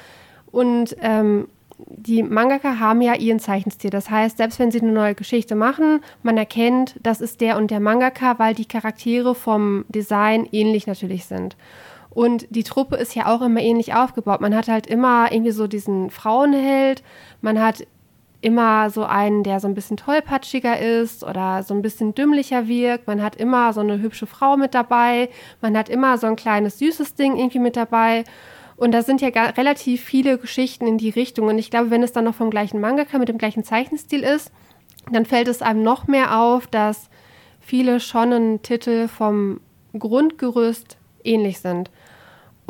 [0.50, 1.46] Und ähm,
[1.86, 3.90] die Mangaka haben ja ihren Zeichenstil.
[3.90, 7.70] Das heißt, selbst wenn sie eine neue Geschichte machen, man erkennt, das ist der und
[7.70, 11.56] der Mangaka, weil die Charaktere vom Design ähnlich natürlich sind.
[12.10, 14.40] Und die Truppe ist ja auch immer ähnlich aufgebaut.
[14.40, 17.02] Man hat halt immer irgendwie so diesen Frauenheld,
[17.40, 17.86] man hat
[18.42, 23.06] immer so einen, der so ein bisschen tollpatschiger ist oder so ein bisschen dümmlicher wirkt.
[23.06, 25.28] Man hat immer so eine hübsche Frau mit dabei.
[25.60, 28.24] Man hat immer so ein kleines süßes Ding irgendwie mit dabei.
[28.76, 31.48] Und da sind ja relativ viele Geschichten in die Richtung.
[31.48, 34.50] Und ich glaube, wenn es dann noch vom gleichen Mangaka mit dem gleichen Zeichenstil ist,
[35.12, 37.10] dann fällt es einem noch mehr auf, dass
[37.60, 39.60] viele Shonen-Titel vom
[39.98, 41.90] Grundgerüst ähnlich sind.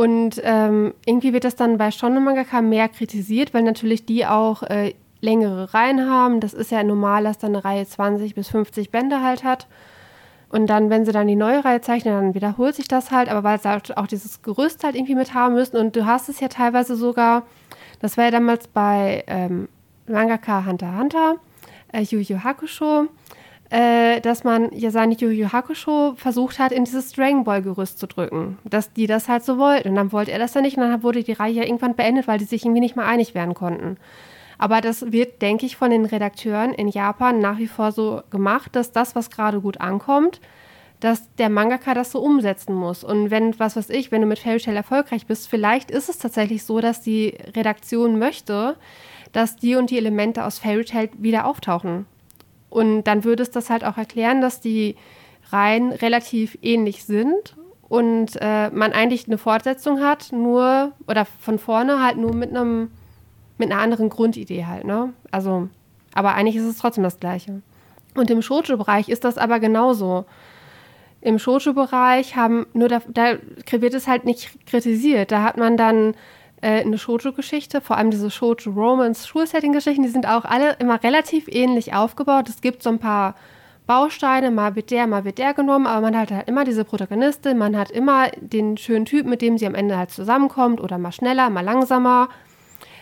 [0.00, 4.62] Und ähm, irgendwie wird das dann bei Shonen Mangaka mehr kritisiert, weil natürlich die auch
[4.62, 6.40] äh, längere Reihen haben.
[6.40, 9.66] Das ist ja normal, dass dann eine Reihe 20 bis 50 Bände halt hat.
[10.48, 13.44] Und dann, wenn sie dann die neue Reihe zeichnen, dann wiederholt sich das halt, aber
[13.44, 15.76] weil sie halt auch dieses Gerüst halt irgendwie mit haben müssen.
[15.76, 17.42] Und du hast es ja teilweise sogar,
[18.00, 19.68] das war ja damals bei ähm,
[20.06, 21.34] Mangaka Hunter Hunter,
[21.92, 23.08] äh, Yu Yu Hakusho,
[23.70, 28.06] äh, dass man seine Yu Yu Hakusho versucht hat, in dieses Dragon Ball Gerüst zu
[28.06, 28.58] drücken.
[28.64, 29.90] Dass die das halt so wollten.
[29.90, 32.26] Und dann wollte er das ja nicht und dann wurde die Reihe ja irgendwann beendet,
[32.26, 33.96] weil die sich irgendwie nicht mehr einig werden konnten.
[34.58, 38.74] Aber das wird, denke ich, von den Redakteuren in Japan nach wie vor so gemacht,
[38.76, 40.40] dass das, was gerade gut ankommt,
[40.98, 43.04] dass der Mangaka das so umsetzen muss.
[43.04, 46.18] Und wenn, was weiß ich, wenn du mit Fairy Tail erfolgreich bist, vielleicht ist es
[46.18, 48.76] tatsächlich so, dass die Redaktion möchte,
[49.32, 52.04] dass die und die Elemente aus Fairy Tail wieder auftauchen.
[52.70, 54.96] Und dann würde es das halt auch erklären, dass die
[55.50, 57.56] Reihen relativ ähnlich sind
[57.88, 62.90] und äh, man eigentlich eine Fortsetzung hat, nur oder von vorne halt nur mit einem
[63.58, 65.12] mit einer anderen Grundidee halt, ne?
[65.30, 65.68] Also,
[66.14, 67.60] aber eigentlich ist es trotzdem das Gleiche.
[68.14, 70.24] Und im Shoujo-Bereich ist das aber genauso.
[71.20, 73.36] Im Shoujo-Bereich haben nur da, da
[73.70, 75.30] wird es halt nicht kritisiert.
[75.30, 76.14] Da hat man dann
[76.60, 82.48] äh, eine Shoujo-Geschichte, vor allem diese Shoujo-Romance-Schulsetting-Geschichten, die sind auch alle immer relativ ähnlich aufgebaut.
[82.48, 83.34] Es gibt so ein paar
[83.86, 87.58] Bausteine, mal wird der, mal wird der genommen, aber man hat halt immer diese Protagonistin,
[87.58, 91.12] man hat immer den schönen Typ, mit dem sie am Ende halt zusammenkommt oder mal
[91.12, 92.28] schneller, mal langsamer.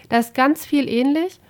[0.09, 1.41] Da ist ganz viel ähnlich.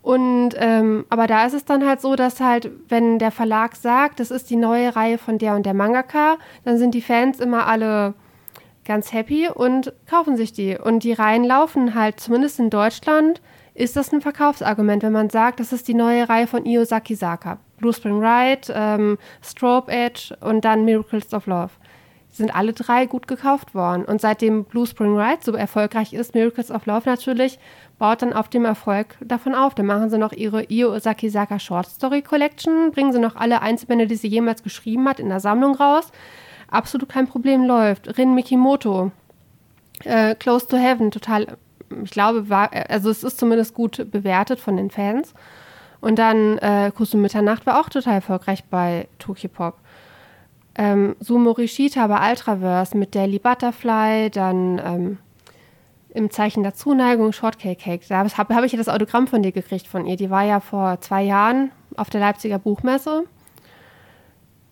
[0.00, 4.18] Und ähm, aber da ist es dann halt so, dass halt, wenn der Verlag sagt,
[4.18, 7.66] das ist die neue Reihe von der und der Mangaka, dann sind die Fans immer
[7.66, 8.14] alle
[8.84, 10.76] ganz happy und kaufen sich die.
[10.76, 13.40] Und die Reihen laufen halt, zumindest in Deutschland,
[13.74, 17.58] ist das ein Verkaufsargument, wenn man sagt, das ist die neue Reihe von Io Sakisaka.
[17.78, 21.70] Blue Spring Ride, ähm, Strobe Edge und dann Miracles of Love.
[22.30, 24.04] Die sind alle drei gut gekauft worden.
[24.04, 27.58] Und seitdem Blue Spring Ride so erfolgreich ist, Miracles of Love natürlich,
[27.98, 29.74] baut dann auf dem Erfolg davon auf.
[29.74, 34.06] Dann machen sie noch ihre Io Sakisaka Short Story Collection, bringen sie noch alle Einzelbände,
[34.06, 36.10] die sie jemals geschrieben hat, in der Sammlung raus
[36.72, 38.18] absolut kein Problem läuft.
[38.18, 39.12] Rin Mikimoto,
[40.04, 41.58] äh, Close to Heaven, total,
[42.02, 45.34] ich glaube, war, also es ist zumindest gut bewertet von den Fans.
[46.00, 49.76] Und dann äh, Kuss Mitternacht war auch total erfolgreich bei Tokyo Pop.
[50.74, 55.18] Ähm, Sumo Rishita bei Ultraverse mit Daily Butterfly, dann ähm,
[56.14, 58.04] im Zeichen der Zuneigung Shortcake Cake.
[58.08, 60.16] Da habe hab ich ja das Autogramm von dir gekriegt von ihr.
[60.16, 63.24] Die war ja vor zwei Jahren auf der Leipziger Buchmesse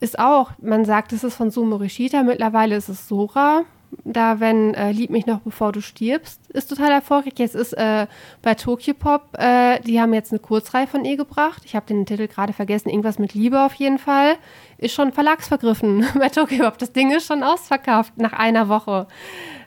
[0.00, 3.62] ist auch, man sagt, es ist von Sumo Rishita, mittlerweile ist es Sora.
[4.04, 7.34] Da, wenn äh, Lieb mich noch bevor du stirbst, ist total erfolgreich.
[7.36, 8.06] Jetzt ist äh,
[8.40, 11.62] bei Tokyo Pop, äh, die haben jetzt eine Kurzreihe von ihr gebracht.
[11.64, 14.36] Ich habe den Titel gerade vergessen, irgendwas mit Liebe auf jeden Fall.
[14.78, 16.78] Ist schon verlagsvergriffen bei Tokyo Pop.
[16.78, 19.08] Das Ding ist schon ausverkauft nach einer Woche.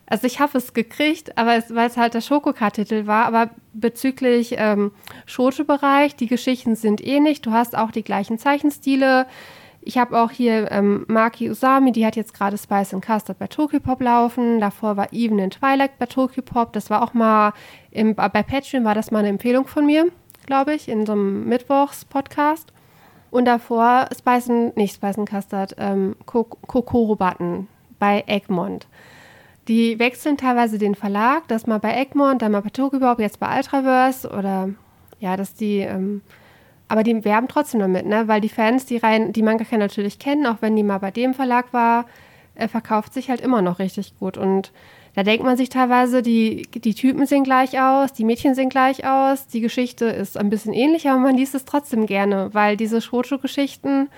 [0.06, 3.26] Also ich habe es gekriegt, aber es, weil es halt der Schokokart-Titel war.
[3.26, 4.92] Aber bezüglich ähm,
[5.26, 7.42] Schote-Bereich, die Geschichten sind ähnlich.
[7.42, 9.28] Du hast auch die gleichen Zeichenstile.
[9.86, 13.48] Ich habe auch hier ähm, Maki Usami, die hat jetzt gerade Spice and Custard bei
[13.48, 14.62] Tokyopop laufen.
[14.62, 16.72] Davor war Even in Twilight bei Tokyopop.
[16.72, 17.54] Das war auch mal,
[17.92, 20.08] im, bei Patreon war das mal eine Empfehlung von mir,
[20.46, 22.72] glaube ich, in so einem Mittwochs-Podcast.
[23.30, 27.68] Und davor Spice and, nicht Spice and Custard, ähm, Kokoro Button
[28.00, 28.88] bei Egmont.
[29.68, 33.58] Die wechseln teilweise den Verlag, das mal bei Egmont, dann mal bei Tokyopop, jetzt bei
[33.58, 34.70] Ultraverse oder
[35.20, 36.22] ja, dass die ähm,
[36.94, 38.28] aber die werben trotzdem damit, ne?
[38.28, 41.34] Weil die Fans, die rein, die Mangaka natürlich kennen, auch wenn die mal bei dem
[41.34, 42.06] Verlag war,
[42.54, 44.38] äh, verkauft sich halt immer noch richtig gut.
[44.38, 44.72] Und
[45.16, 49.08] da denkt man sich teilweise, die, die Typen sehen gleich aus, die Mädchen sehen gleich
[49.08, 53.02] aus, die Geschichte ist ein bisschen ähnlich, aber man liest es trotzdem gerne, weil diese
[53.02, 54.10] Shoujo-Geschichten,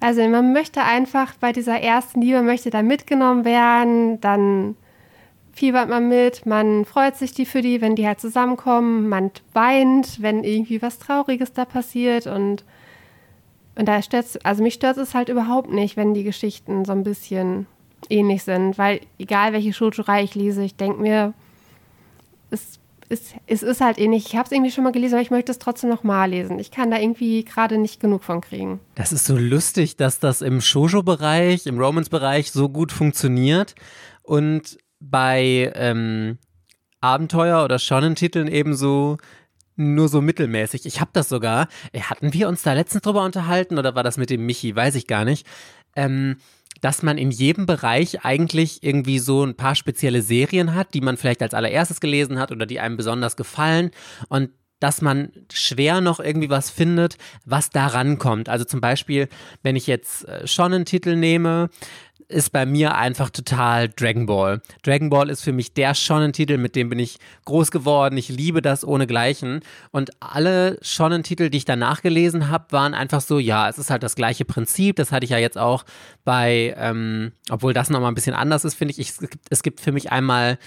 [0.00, 4.76] also man möchte einfach bei dieser ersten Liebe, möchte da mitgenommen werden, dann
[5.60, 10.22] fiebert man mit, man freut sich die für die, wenn die halt zusammenkommen, man weint,
[10.22, 12.64] wenn irgendwie was Trauriges da passiert und,
[13.74, 17.04] und da stört also mich stört es halt überhaupt nicht, wenn die Geschichten so ein
[17.04, 17.66] bisschen
[18.08, 21.34] ähnlich sind, weil egal welche Shoujo-Reihe ich lese, ich denke mir,
[22.48, 24.28] es, es, es ist halt ähnlich.
[24.28, 26.58] Ich habe es irgendwie schon mal gelesen, aber ich möchte es trotzdem noch mal lesen.
[26.58, 28.80] Ich kann da irgendwie gerade nicht genug von kriegen.
[28.94, 33.74] Das ist so lustig, dass das im Shoujo-Bereich, im Romance-Bereich so gut funktioniert
[34.22, 36.38] und bei ähm,
[37.00, 39.18] Abenteuer- oder Shonen-Titeln ebenso
[39.76, 40.84] nur so mittelmäßig.
[40.86, 41.68] Ich habe das sogar.
[41.92, 44.76] Äh, hatten wir uns da letztens drüber unterhalten oder war das mit dem Michi?
[44.76, 45.46] Weiß ich gar nicht.
[45.96, 46.36] Ähm,
[46.80, 51.16] dass man in jedem Bereich eigentlich irgendwie so ein paar spezielle Serien hat, die man
[51.16, 53.90] vielleicht als allererstes gelesen hat oder die einem besonders gefallen
[54.28, 58.48] und dass man schwer noch irgendwie was findet, was da rankommt.
[58.48, 59.28] Also zum Beispiel,
[59.62, 61.68] wenn ich jetzt äh, schon einen Titel nehme,
[62.30, 64.62] ist bei mir einfach total Dragon Ball.
[64.82, 68.16] Dragon Ball ist für mich der Shonen-Titel, mit dem bin ich groß geworden.
[68.16, 69.60] Ich liebe das ohnegleichen.
[69.90, 74.02] Und alle Shonen-Titel, die ich danach gelesen habe, waren einfach so, ja, es ist halt
[74.02, 74.96] das gleiche Prinzip.
[74.96, 75.84] Das hatte ich ja jetzt auch
[76.24, 78.98] bei, ähm, obwohl das nochmal ein bisschen anders ist, finde ich.
[79.00, 80.58] ich es, gibt, es gibt für mich einmal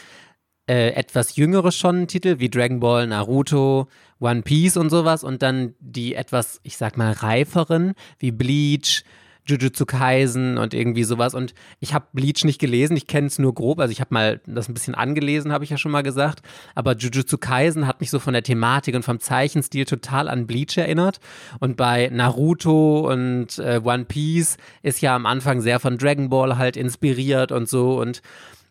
[0.67, 3.87] äh, etwas jüngere Shonen-Titel wie Dragon Ball, Naruto,
[4.19, 9.03] One Piece und sowas und dann die etwas, ich sag mal, reiferen wie Bleach,
[9.45, 11.33] Jujutsu Kaisen und irgendwie sowas.
[11.33, 13.79] Und ich habe Bleach nicht gelesen, ich kenne es nur grob.
[13.79, 16.41] Also ich habe mal das ein bisschen angelesen, habe ich ja schon mal gesagt.
[16.75, 20.77] Aber Jujutsu Kaisen hat mich so von der Thematik und vom Zeichenstil total an Bleach
[20.77, 21.19] erinnert.
[21.59, 26.57] Und bei Naruto und äh, One Piece ist ja am Anfang sehr von Dragon Ball
[26.57, 27.99] halt inspiriert und so.
[27.99, 28.21] Und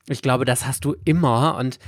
[0.08, 1.56] ich glaube, das hast du immer.
[1.56, 1.78] Und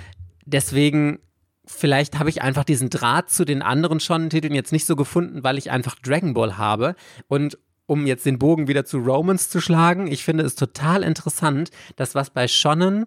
[0.44, 1.18] deswegen
[1.66, 5.58] vielleicht habe ich einfach diesen Draht zu den anderen Shonen-Titeln jetzt nicht so gefunden, weil
[5.58, 6.94] ich einfach Dragon Ball habe.
[7.28, 11.70] Und um jetzt den Bogen wieder zu Romans zu schlagen, ich finde es total interessant,
[11.96, 13.06] dass was bei Shonen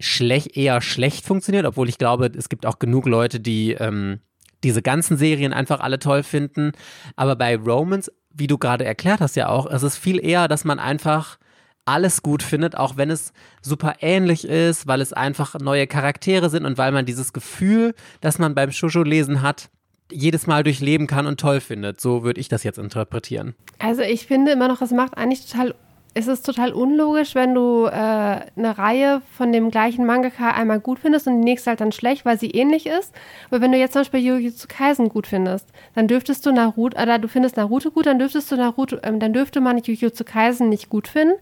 [0.00, 4.20] schlecht, eher schlecht funktioniert, obwohl ich glaube, es gibt auch genug Leute, die ähm,
[4.62, 6.72] diese ganzen Serien einfach alle toll finden.
[7.14, 10.64] Aber bei Romans, wie du gerade erklärt hast ja auch, es ist viel eher, dass
[10.64, 11.38] man einfach
[11.86, 16.66] alles gut findet, auch wenn es super ähnlich ist, weil es einfach neue Charaktere sind
[16.66, 19.70] und weil man dieses Gefühl, das man beim Shoujo-Lesen hat,
[20.10, 22.00] jedes Mal durchleben kann und toll findet.
[22.00, 23.54] So würde ich das jetzt interpretieren.
[23.78, 25.74] Also ich finde immer noch, es macht eigentlich total,
[26.14, 31.00] es ist total unlogisch, wenn du äh, eine Reihe von dem gleichen Mangaka einmal gut
[31.00, 33.12] findest und die nächste halt dann schlecht, weil sie ähnlich ist.
[33.50, 37.18] Aber wenn du jetzt zum Beispiel Jujutsu Kaisen gut findest, dann dürftest du Naruto, oder
[37.18, 40.88] du findest Naruto gut, dann dürftest du Naruto, ähm, dann dürfte man Jujutsu Kaisen nicht
[40.88, 41.34] gut finden,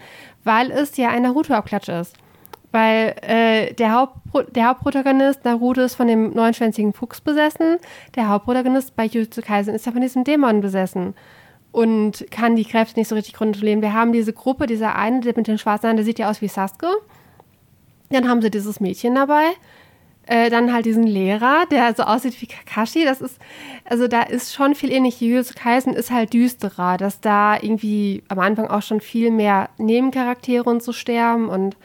[0.43, 2.17] weil es ja ein Naruto-Abklatsch ist.
[2.75, 7.77] Weil äh, der, Hauptpro der Hauptprotagonist Naruto ist von dem neunschwänzigen Fuchs besessen.
[8.17, 11.15] Der Hauptprotagonist bei Jujutsu Kaisen ist ja von diesem Dämon besessen
[11.71, 13.81] und kann die Kräfte nicht so richtig kontrollieren.
[13.81, 16.43] Wir haben diese Gruppe, dieser eine, der mit den schwarzen Haaren, der sieht ja aus
[16.43, 16.89] wie Sasuke.
[18.11, 19.45] Dann haben sie dieses Mädchen dabei.
[20.27, 23.05] Äh, dann halt diesen Lehrer, der so aussieht wie Kakashi.
[23.05, 23.39] Das ist,
[23.85, 25.21] also da ist schon viel ähnlich.
[25.21, 30.69] Jujutsu Kaisen ist halt düsterer, dass da irgendwie am Anfang auch schon viel mehr Nebencharaktere
[30.69, 31.77] und so sterben und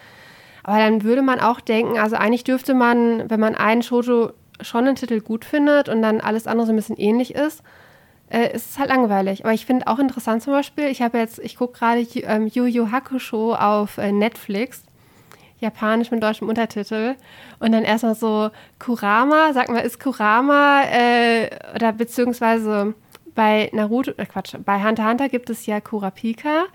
[0.69, 4.85] aber dann würde man auch denken, also eigentlich dürfte man, wenn man einen Shoujo schon
[4.85, 7.63] einen Titel gut findet und dann alles andere so ein bisschen ähnlich ist,
[8.29, 9.43] äh, ist es halt langweilig.
[9.43, 12.65] Aber ich finde auch interessant zum Beispiel, ich habe jetzt, ich gucke gerade ähm, Yu
[12.65, 14.83] Yu Hakusho auf äh, Netflix,
[15.59, 17.15] japanisch mit deutschem Untertitel.
[17.59, 22.93] Und dann erstmal so Kurama, sag mal, ist Kurama äh, oder beziehungsweise
[23.33, 26.65] bei Naruto, äh Quatsch, bei Hunter x Hunter gibt es ja Kurapika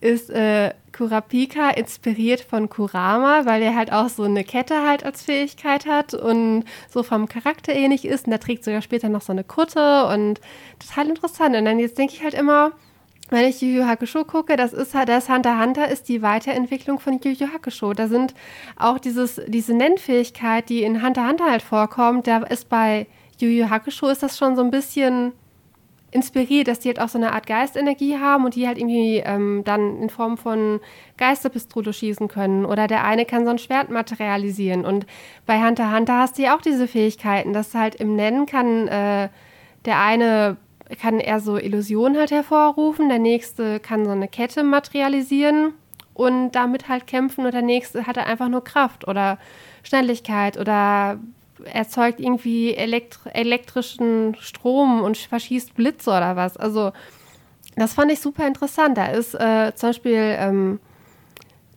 [0.00, 5.22] ist äh, Kurapika inspiriert von Kurama, weil er halt auch so eine Kette halt als
[5.22, 8.26] Fähigkeit hat und so vom Charakter ähnlich ist.
[8.26, 10.40] Und der trägt sogar später noch so eine Kutte und
[10.78, 11.56] total interessant.
[11.56, 12.72] Und dann jetzt denke ich halt immer,
[13.28, 16.98] wenn ich Yu Yu Hakusho gucke, das ist halt, das Hunter Hunter ist die Weiterentwicklung
[16.98, 17.92] von Yu Yu Hakusho.
[17.92, 18.34] Da sind
[18.76, 23.06] auch dieses, diese Nennfähigkeit, die in Hunter Hunter halt vorkommt, da ist bei
[23.38, 25.32] Yu Yu Hakusho ist das schon so ein bisschen
[26.10, 29.62] inspiriert, dass die halt auch so eine Art Geistenergie haben und die halt irgendwie ähm,
[29.64, 30.80] dann in Form von
[31.16, 32.64] Geisterpistole schießen können.
[32.64, 34.84] Oder der eine kann so ein Schwert materialisieren.
[34.84, 35.06] Und
[35.46, 39.28] bei Hunter Hunter hast du ja auch diese Fähigkeiten, dass halt im Nennen kann äh,
[39.84, 40.56] der eine
[41.00, 45.74] kann eher so Illusionen halt hervorrufen, der nächste kann so eine Kette materialisieren
[46.14, 49.38] und damit halt kämpfen und der nächste hat einfach nur Kraft oder
[49.84, 51.18] Schnelligkeit oder
[51.64, 56.56] erzeugt irgendwie elektr elektrischen Strom und verschießt Blitze oder was.
[56.56, 56.92] Also
[57.76, 58.98] das fand ich super interessant.
[58.98, 60.80] Da ist äh, zum Beispiel, ähm,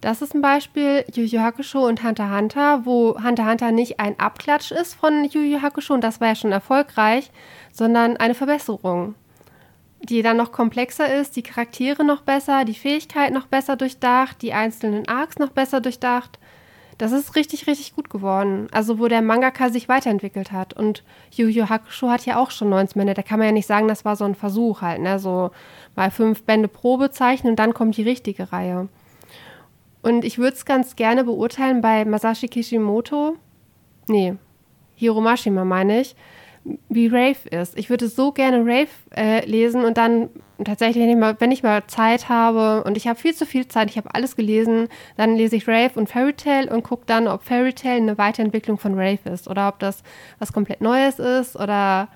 [0.01, 4.19] das ist ein Beispiel, Yu Yu Hakusho und Hunter Hunter, wo Hunter Hunter nicht ein
[4.19, 7.31] Abklatsch ist von Yu Yu Hakusho, und das war ja schon erfolgreich,
[7.71, 9.15] sondern eine Verbesserung,
[10.01, 14.51] die dann noch komplexer ist, die Charaktere noch besser, die Fähigkeit noch besser durchdacht, die
[14.51, 16.37] einzelnen Arcs noch besser durchdacht.
[16.97, 18.67] Das ist richtig, richtig gut geworden.
[18.71, 20.73] Also, wo der Mangaka sich weiterentwickelt hat.
[20.73, 23.13] Und Yu Yu Hakusho hat ja auch schon 19 Bände.
[23.13, 25.19] Da kann man ja nicht sagen, das war so ein Versuch halt, ne?
[25.19, 25.51] So
[25.95, 28.87] mal fünf Bände Probe zeichnen und dann kommt die richtige Reihe.
[30.01, 33.37] Und ich würde es ganz gerne beurteilen bei Masashi Kishimoto.
[34.07, 34.35] Nee,
[34.95, 36.15] Hiromashima meine ich
[36.89, 37.77] wie Rave ist.
[37.77, 40.29] Ich würde so gerne Rave äh, lesen und dann
[40.63, 43.67] tatsächlich, wenn ich, mal, wenn ich mal Zeit habe und ich habe viel zu viel
[43.67, 47.27] Zeit, ich habe alles gelesen, dann lese ich Rave und Fairy Tale und gucke dann,
[47.27, 50.03] ob Fairy Tale eine Weiterentwicklung von Rave ist oder ob das
[50.39, 52.07] was komplett Neues ist oder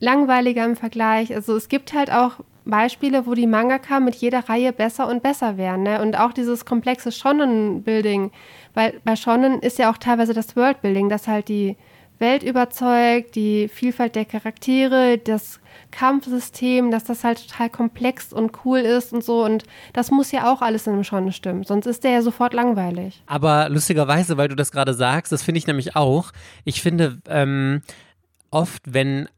[0.00, 1.34] langweiliger im Vergleich.
[1.34, 5.56] Also es gibt halt auch Beispiele, wo die Mangaka mit jeder Reihe besser und besser
[5.56, 5.82] werden.
[5.82, 6.00] Ne?
[6.00, 8.32] Und auch dieses komplexe Shonen-Building,
[8.74, 11.76] weil bei Shonen ist ja auch teilweise das World-Building, dass halt die
[12.18, 18.80] Welt überzeugt, die Vielfalt der Charaktere, das Kampfsystem, dass das halt total komplex und cool
[18.80, 19.44] ist und so.
[19.44, 22.54] Und das muss ja auch alles in einem Schon stimmen, sonst ist der ja sofort
[22.54, 23.22] langweilig.
[23.26, 26.32] Aber lustigerweise, weil du das gerade sagst, das finde ich nämlich auch.
[26.64, 27.82] Ich finde ähm,
[28.50, 29.28] oft, wenn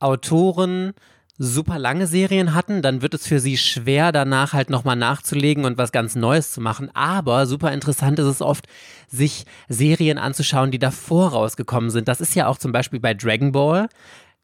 [0.00, 0.92] Autoren
[1.36, 5.78] super lange Serien hatten, dann wird es für sie schwer, danach halt nochmal nachzulegen und
[5.78, 6.90] was ganz Neues zu machen.
[6.94, 8.66] Aber super interessant ist es oft,
[9.08, 12.08] sich Serien anzuschauen, die davor rausgekommen sind.
[12.08, 13.88] Das ist ja auch zum Beispiel bei Dragon Ball.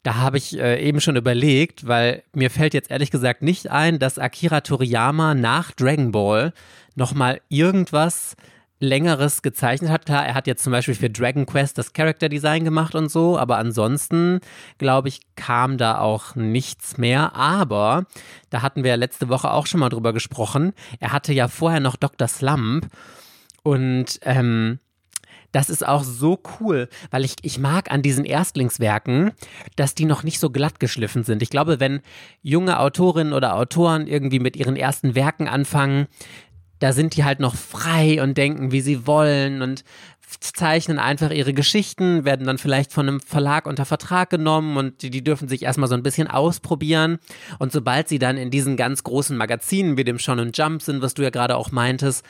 [0.03, 3.99] Da habe ich äh, eben schon überlegt, weil mir fällt jetzt ehrlich gesagt nicht ein,
[3.99, 6.53] dass Akira Toriyama nach Dragon Ball
[6.95, 8.35] nochmal irgendwas
[8.81, 10.05] längeres gezeichnet hat.
[10.05, 13.37] Klar, er hat jetzt zum Beispiel für Dragon Quest das Character Design gemacht und so,
[13.37, 14.39] aber ansonsten,
[14.77, 17.35] glaube ich, kam da auch nichts mehr.
[17.35, 18.05] Aber
[18.49, 20.73] da hatten wir letzte Woche auch schon mal drüber gesprochen.
[20.99, 22.27] Er hatte ja vorher noch Dr.
[22.27, 22.87] Slump
[23.63, 24.79] und ähm,
[25.51, 29.31] das ist auch so cool, weil ich, ich mag an diesen Erstlingswerken,
[29.75, 31.43] dass die noch nicht so glatt geschliffen sind.
[31.43, 32.01] Ich glaube, wenn
[32.41, 36.07] junge Autorinnen oder Autoren irgendwie mit ihren ersten Werken anfangen,
[36.81, 39.83] da sind die halt noch frei und denken, wie sie wollen und
[40.39, 45.11] zeichnen einfach ihre Geschichten, werden dann vielleicht von einem Verlag unter Vertrag genommen und die,
[45.11, 47.19] die dürfen sich erstmal so ein bisschen ausprobieren.
[47.59, 51.13] Und sobald sie dann in diesen ganz großen Magazinen wie dem Shonen Jump sind, was
[51.13, 52.25] du ja gerade auch meintest,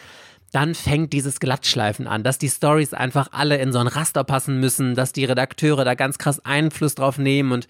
[0.51, 4.59] dann fängt dieses Glattschleifen an, dass die Stories einfach alle in so ein Raster passen
[4.59, 7.69] müssen, dass die Redakteure da ganz krass Einfluss drauf nehmen und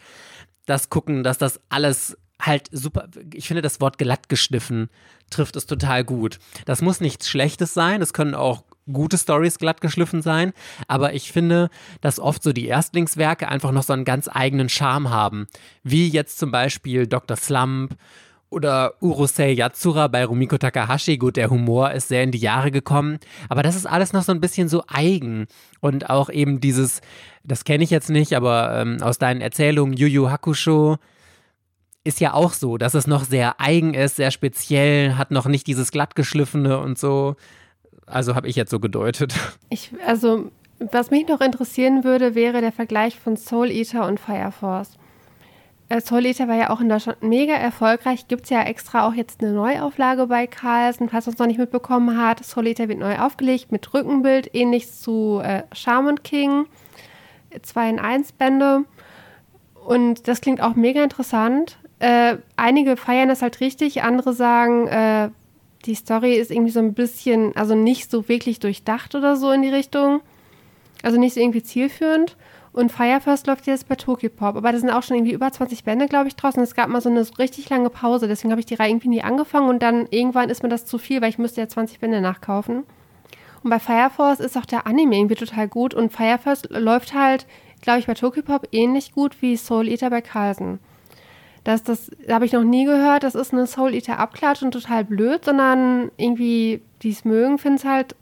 [0.66, 4.90] das gucken, dass das alles halt super, ich finde das Wort glatt geschliffen
[5.32, 6.38] trifft es total gut.
[6.66, 10.54] Das muss nichts Schlechtes sein, es können auch gute Stories glatt geschliffen sein,
[10.88, 11.70] aber ich finde,
[12.02, 15.48] dass oft so die Erstlingswerke einfach noch so einen ganz eigenen Charme haben.
[15.84, 17.38] Wie jetzt zum Beispiel Dr.
[17.38, 17.96] Slump
[18.50, 21.18] oder Urusei Yatsura bei Rumiko Takahashi.
[21.18, 24.34] Gut, der Humor ist sehr in die Jahre gekommen, aber das ist alles noch so
[24.34, 25.48] ein bisschen so eigen.
[25.80, 27.00] Und auch eben dieses,
[27.46, 30.98] das kenne ich jetzt nicht, aber ähm, aus deinen Erzählungen, Yu Yu Hakusho,
[32.04, 35.68] ist ja auch so, dass es noch sehr eigen ist, sehr speziell, hat noch nicht
[35.68, 37.36] dieses glattgeschliffene und so.
[38.06, 39.34] Also habe ich jetzt so gedeutet.
[39.70, 44.52] Ich, also, was mich noch interessieren würde, wäre der Vergleich von Soul Eater und Fire
[44.52, 44.98] Force.
[45.88, 48.28] Äh, Soul Eater war ja auch in Deutschland mega erfolgreich.
[48.28, 51.60] Gibt es ja extra auch jetzt eine Neuauflage bei Carlsen, falls man es noch nicht
[51.60, 52.44] mitbekommen hat.
[52.44, 55.64] Soul Eater wird neu aufgelegt mit Rückenbild, ähnlich zu äh,
[56.24, 56.66] King.
[57.62, 58.86] 2 in 1 Bände.
[59.86, 61.78] Und das klingt auch mega interessant.
[62.02, 65.30] Äh, einige feiern das halt richtig, andere sagen, äh,
[65.86, 69.62] die Story ist irgendwie so ein bisschen, also nicht so wirklich durchdacht oder so in
[69.62, 70.22] die Richtung.
[71.04, 72.38] Also nicht so irgendwie zielführend.
[72.74, 74.56] Und Firefirst läuft jetzt bei Tokipop.
[74.56, 76.64] Aber da sind auch schon irgendwie über 20 Bände, glaube ich, draußen.
[76.64, 78.28] Es gab mal so eine richtig lange Pause.
[78.28, 79.70] Deswegen habe ich die Reihe irgendwie nie angefangen.
[79.70, 82.84] Und dann irgendwann ist mir das zu viel, weil ich müsste ja 20 Bände nachkaufen.
[83.64, 85.94] Und bei Fire Force ist auch der Anime irgendwie total gut.
[85.94, 87.46] Und Fire First läuft halt,
[87.82, 90.80] glaube ich, bei Tokipop ähnlich gut wie Soul Eater bei Carlsen.
[91.64, 95.04] Das, das habe ich noch nie gehört, das ist eine Soul Eater Abklatsch und total
[95.06, 98.16] blöd, sondern irgendwie, die es mögen, finden es halt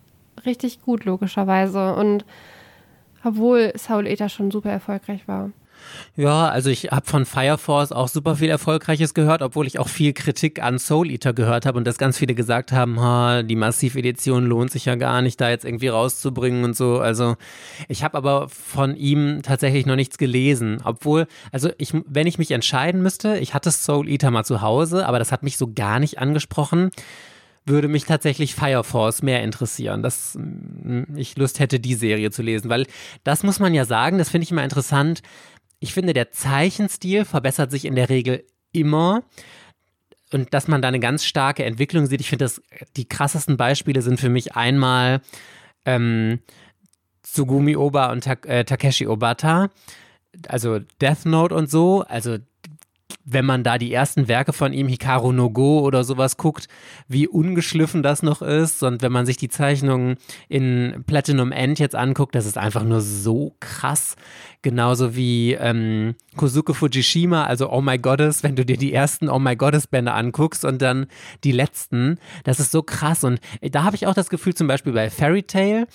[0.45, 1.95] richtig gut, logischerweise.
[1.95, 2.25] Und
[3.23, 5.51] obwohl Soul Eater schon super erfolgreich war.
[6.15, 9.87] Ja, also ich habe von Fire Force auch super viel Erfolgreiches gehört, obwohl ich auch
[9.87, 13.55] viel Kritik an Soul Eater gehört habe und dass ganz viele gesagt haben, ha, die
[13.55, 16.99] Massiv-Edition lohnt sich ja gar nicht, da jetzt irgendwie rauszubringen und so.
[16.99, 17.35] Also
[17.87, 22.51] ich habe aber von ihm tatsächlich noch nichts gelesen, obwohl, also ich, wenn ich mich
[22.51, 25.99] entscheiden müsste, ich hatte Soul Eater mal zu Hause, aber das hat mich so gar
[25.99, 26.91] nicht angesprochen
[27.69, 32.41] würde mich tatsächlich Fire Force mehr interessieren, dass hm, ich Lust hätte, die Serie zu
[32.41, 32.85] lesen, weil
[33.23, 35.21] das muss man ja sagen, das finde ich immer interessant
[35.79, 39.23] ich finde, der Zeichenstil verbessert sich in der Regel immer.
[40.31, 42.21] Und dass man da eine ganz starke Entwicklung sieht.
[42.21, 42.51] Ich finde,
[42.95, 45.21] die krassesten Beispiele sind für mich einmal
[45.85, 46.39] ähm,
[47.23, 49.69] Tsugumi Oba und Ta äh, Takeshi Obata.
[50.47, 52.03] Also Death Note und so.
[52.07, 52.37] Also
[53.25, 56.67] wenn man da die ersten Werke von ihm, Hikaru no Go oder sowas guckt,
[57.07, 58.81] wie ungeschliffen das noch ist.
[58.81, 63.01] Und wenn man sich die Zeichnungen in Platinum End jetzt anguckt, das ist einfach nur
[63.01, 64.15] so krass.
[64.61, 69.39] Genauso wie ähm, Kosuke Fujishima, also Oh My Goddess, wenn du dir die ersten Oh
[69.39, 71.07] My Goddess Bände anguckst und dann
[71.43, 73.23] die letzten, das ist so krass.
[73.23, 75.87] Und da habe ich auch das Gefühl, zum Beispiel bei Fairy Tale,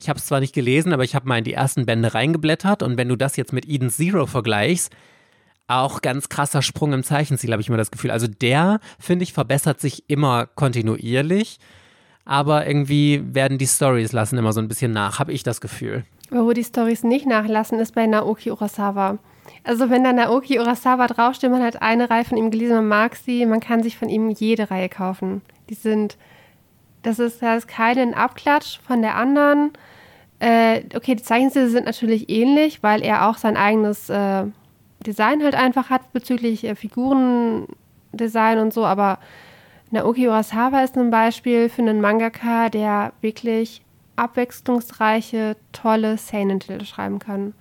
[0.00, 2.82] ich habe es zwar nicht gelesen, aber ich habe mal in die ersten Bände reingeblättert
[2.82, 4.92] und wenn du das jetzt mit Eden Zero vergleichst,
[5.68, 8.10] auch ganz krasser Sprung im Zeichenziel, habe ich immer das Gefühl.
[8.10, 11.58] Also der, finde ich, verbessert sich immer kontinuierlich,
[12.24, 16.04] aber irgendwie werden die Stories lassen immer so ein bisschen nach, habe ich das Gefühl.
[16.30, 19.18] Aber wo die Stories nicht nachlassen, ist bei Naoki Urasawa.
[19.64, 23.16] Also wenn da Naoki Urasawa draufsteht, man hat eine Reihe von ihm gelesen, man mag
[23.16, 25.42] sie, man kann sich von ihm jede Reihe kaufen.
[25.68, 26.16] Die sind,
[27.02, 29.72] das ist, das ist keinen Abklatsch von der anderen.
[30.38, 34.44] Äh, okay, die Zeichenstile sind natürlich ähnlich, weil er auch sein eigenes äh,
[35.08, 39.18] Design halt einfach hat bezüglich äh, Figurendesign und so, aber
[39.90, 43.80] Naoki Urasawa ist ein Beispiel für einen Mangaka, der wirklich
[44.16, 47.54] abwechslungsreiche, tolle Seinen-Titel schreiben kann.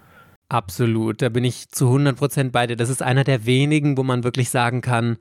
[0.49, 2.75] Absolut, da bin ich zu 100% bei dir.
[2.75, 5.17] Das ist einer der wenigen, wo man wirklich sagen kann,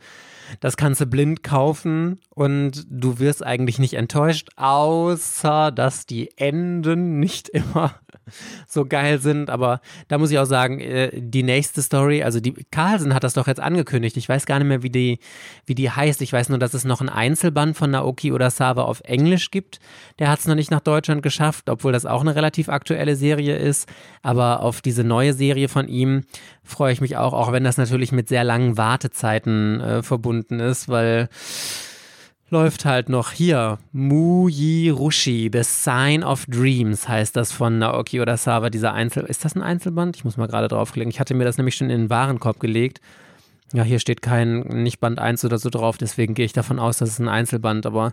[0.60, 7.18] das kannst du blind kaufen und du wirst eigentlich nicht enttäuscht, außer dass die Enden
[7.18, 7.94] nicht immer
[8.66, 9.50] so geil sind.
[9.50, 13.34] Aber da muss ich auch sagen, äh, die nächste Story, also die Carlsen hat das
[13.34, 14.16] doch jetzt angekündigt.
[14.16, 15.18] Ich weiß gar nicht mehr, wie die,
[15.64, 16.22] wie die heißt.
[16.22, 19.80] Ich weiß nur, dass es noch ein Einzelband von Naoki oder Sava auf Englisch gibt.
[20.18, 23.56] Der hat es noch nicht nach Deutschland geschafft, obwohl das auch eine relativ aktuelle Serie
[23.56, 23.88] ist.
[24.22, 26.24] Aber auf diese neue Serie von ihm
[26.64, 30.88] freue ich mich auch, auch wenn das natürlich mit sehr langen Wartezeiten äh, verbunden ist,
[30.88, 31.28] weil
[32.48, 33.78] läuft halt noch hier.
[33.92, 39.24] Muyi Rushi, The Sign of Dreams heißt das von Naoki Urasawa, dieser Einzel...
[39.24, 40.16] Ist das ein Einzelband?
[40.16, 41.10] Ich muss mal gerade draufklicken.
[41.10, 43.00] Ich hatte mir das nämlich schon in den Warenkorb gelegt.
[43.72, 46.98] Ja, hier steht kein, nicht Band 1 oder so drauf, deswegen gehe ich davon aus,
[46.98, 48.12] dass es ein Einzelband, aber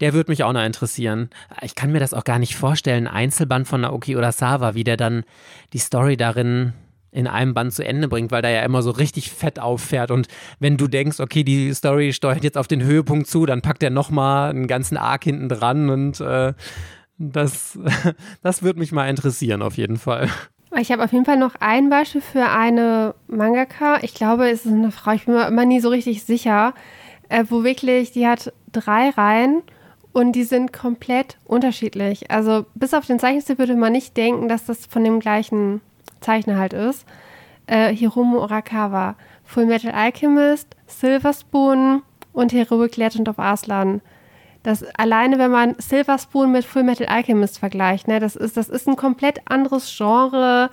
[0.00, 1.30] der würde mich auch noch interessieren.
[1.62, 4.98] Ich kann mir das auch gar nicht vorstellen, ein Einzelband von Naoki Urasawa, wie der
[4.98, 5.24] dann
[5.72, 6.74] die Story darin
[7.14, 10.10] in einem Band zu Ende bringt, weil da ja immer so richtig fett auffährt.
[10.10, 10.26] Und
[10.58, 13.90] wenn du denkst, okay, die Story steuert jetzt auf den Höhepunkt zu, dann packt er
[13.90, 16.52] nochmal einen ganzen Arc hinten dran und äh,
[17.18, 17.78] das,
[18.42, 20.28] das würde mich mal interessieren, auf jeden Fall.
[20.76, 24.02] Ich habe auf jeden Fall noch ein Beispiel für eine Mangaka.
[24.02, 26.74] Ich glaube, es ist eine Frau, ich bin mir immer nie so richtig sicher,
[27.28, 29.62] äh, wo wirklich, die hat drei Reihen
[30.12, 32.28] und die sind komplett unterschiedlich.
[32.32, 35.80] Also bis auf den Zeichenstil würde man nicht denken, dass das von dem gleichen
[36.24, 37.06] Zeichner halt ist.
[37.66, 42.02] Äh, Hiromu Arakawa, Full Metal Alchemist, Silver Spoon
[42.32, 44.00] und Heroic Legend of Aslan.
[44.62, 48.68] Das alleine, wenn man Silver Spoon mit Full Metal Alchemist vergleicht, ne, das ist, das
[48.68, 50.70] ist ein komplett anderes Genre.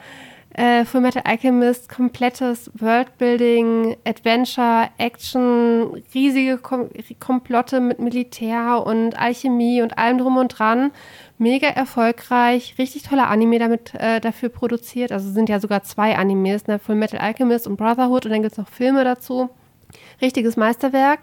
[0.53, 6.89] Äh, Full Metal Alchemist, komplettes Worldbuilding, Adventure, Action, riesige Kom
[7.19, 10.91] Komplotte mit Militär und Alchemie und allem drum und dran
[11.37, 15.13] mega erfolgreich, richtig toller Anime damit äh, dafür produziert.
[15.13, 16.79] Also sind ja sogar zwei Animes, ne?
[16.79, 19.49] Full Metal Alchemist und Brotherhood und dann gibt es noch Filme dazu.
[20.21, 21.21] Richtiges Meisterwerk.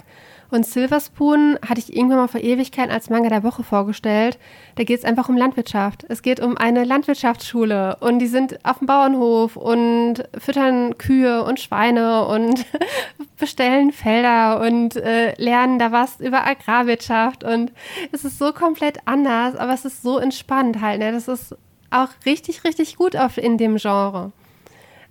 [0.50, 4.38] Und Silver Spoon hatte ich irgendwann mal vor Ewigkeiten als Manga der Woche vorgestellt.
[4.76, 6.06] Da geht es einfach um Landwirtschaft.
[6.08, 11.60] Es geht um eine Landwirtschaftsschule und die sind auf dem Bauernhof und füttern Kühe und
[11.60, 12.64] Schweine und
[13.38, 17.44] bestellen Felder und äh, lernen da was über Agrarwirtschaft.
[17.44, 17.72] Und
[18.12, 21.00] es ist so komplett anders, aber es ist so entspannt halt.
[21.00, 21.12] Ne?
[21.12, 21.54] Das ist
[21.90, 24.32] auch richtig, richtig gut auf, in dem Genre.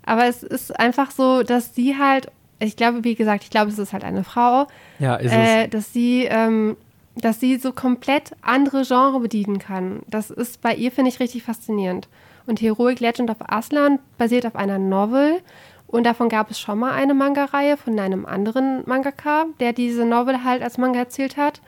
[0.03, 3.79] Aber es ist einfach so, dass sie halt ich glaube, wie gesagt, ich glaube, es
[3.79, 4.67] ist halt eine Frau.
[4.99, 5.69] Ja, ist äh, es.
[5.69, 6.75] Dass sie, ähm,
[7.15, 10.01] dass sie so komplett andere Genre bedienen kann.
[10.07, 12.07] Das ist bei ihr, finde ich, richtig faszinierend.
[12.45, 15.41] Und Heroic Legend of Aslan basiert auf einer Novel
[15.87, 20.43] Und davon gab es schon mal eine Manga-Reihe von einem anderen Mangaka, der diese Novel
[20.43, 21.61] halt als Manga erzählt hat.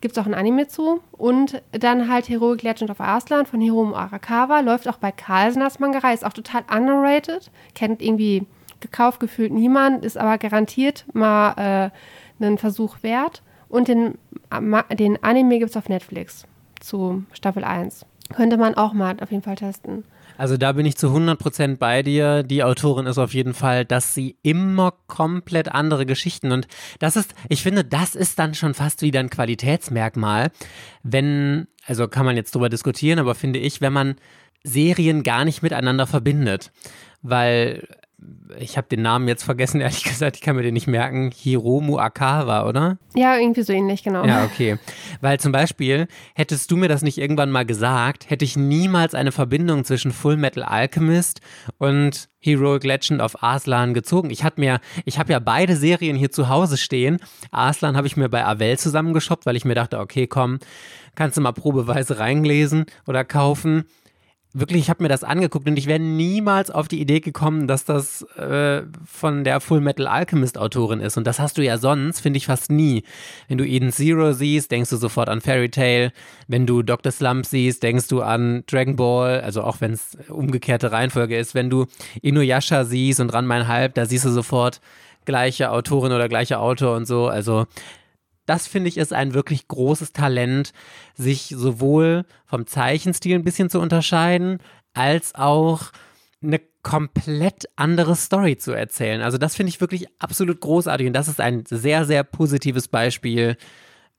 [0.00, 1.00] Gibt es auch ein Anime zu.
[1.12, 4.60] Und dann halt Heroic Legend of Arslan von Hiromu Arakawa.
[4.60, 6.14] Läuft auch bei Carlsen als Manga-Reihe.
[6.14, 7.50] Ist auch total underrated.
[7.74, 8.46] Kennt irgendwie
[8.80, 10.04] gekauft gefühlt niemand.
[10.04, 11.90] Ist aber garantiert mal
[12.40, 13.42] äh, einen Versuch wert.
[13.68, 14.18] Und den,
[14.98, 16.46] den Anime gibt es auf Netflix
[16.80, 18.06] zu Staffel 1.
[18.34, 20.04] Könnte man auch mal auf jeden Fall testen.
[20.38, 22.42] Also da bin ich zu 100% bei dir.
[22.42, 26.66] Die Autorin ist auf jeden Fall, dass sie immer komplett andere Geschichten und
[26.98, 30.50] das ist, ich finde, das ist dann schon fast wieder ein Qualitätsmerkmal,
[31.02, 34.16] wenn, also kann man jetzt drüber diskutieren, aber finde ich, wenn man
[34.62, 36.72] Serien gar nicht miteinander verbindet.
[37.22, 37.88] Weil
[38.58, 41.30] ich habe den Namen jetzt vergessen, ehrlich gesagt, ich kann mir den nicht merken.
[41.34, 42.98] Hiromu Akawa, oder?
[43.14, 44.24] Ja, irgendwie so ähnlich, genau.
[44.24, 44.78] Ja, okay.
[45.20, 49.32] Weil zum Beispiel, hättest du mir das nicht irgendwann mal gesagt, hätte ich niemals eine
[49.32, 51.40] Verbindung zwischen Full Metal Alchemist
[51.78, 54.30] und Heroic Legend of Arslan gezogen.
[54.30, 57.18] Ich hatte mir, ich habe ja beide Serien hier zu Hause stehen.
[57.50, 60.58] Arslan habe ich mir bei Avel zusammengeshoppt, weil ich mir dachte, okay, komm,
[61.14, 63.84] kannst du mal probeweise reinlesen oder kaufen
[64.58, 67.84] wirklich, ich habe mir das angeguckt und ich wäre niemals auf die Idee gekommen, dass
[67.84, 71.16] das äh, von der Full Metal Alchemist Autorin ist.
[71.16, 73.04] Und das hast du ja sonst, finde ich, fast nie.
[73.48, 76.10] Wenn du Eden Zero siehst, denkst du sofort an Fairy Tail.
[76.48, 77.12] Wenn du Dr.
[77.12, 81.54] Slump siehst, denkst du an Dragon Ball, also auch wenn es umgekehrte Reihenfolge ist.
[81.54, 81.86] Wenn du
[82.22, 84.80] Inuyasha siehst und Ran Halb, da siehst du sofort
[85.24, 87.28] gleiche Autorin oder gleicher Autor und so.
[87.28, 87.66] Also
[88.46, 90.72] das finde ich ist ein wirklich großes Talent,
[91.14, 94.58] sich sowohl vom Zeichenstil ein bisschen zu unterscheiden,
[94.94, 95.92] als auch
[96.42, 99.20] eine komplett andere Story zu erzählen.
[99.20, 103.56] Also das finde ich wirklich absolut großartig und das ist ein sehr, sehr positives Beispiel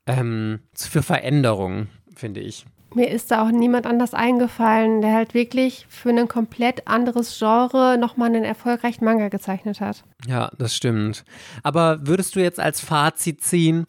[0.05, 2.65] ähm, für Veränderung, finde ich.
[2.93, 7.97] Mir ist da auch niemand anders eingefallen, der halt wirklich für ein komplett anderes Genre
[7.97, 10.03] nochmal einen erfolgreichen Manga gezeichnet hat.
[10.27, 11.25] Ja, das stimmt.
[11.63, 13.85] Aber würdest du jetzt als Fazit ziehen,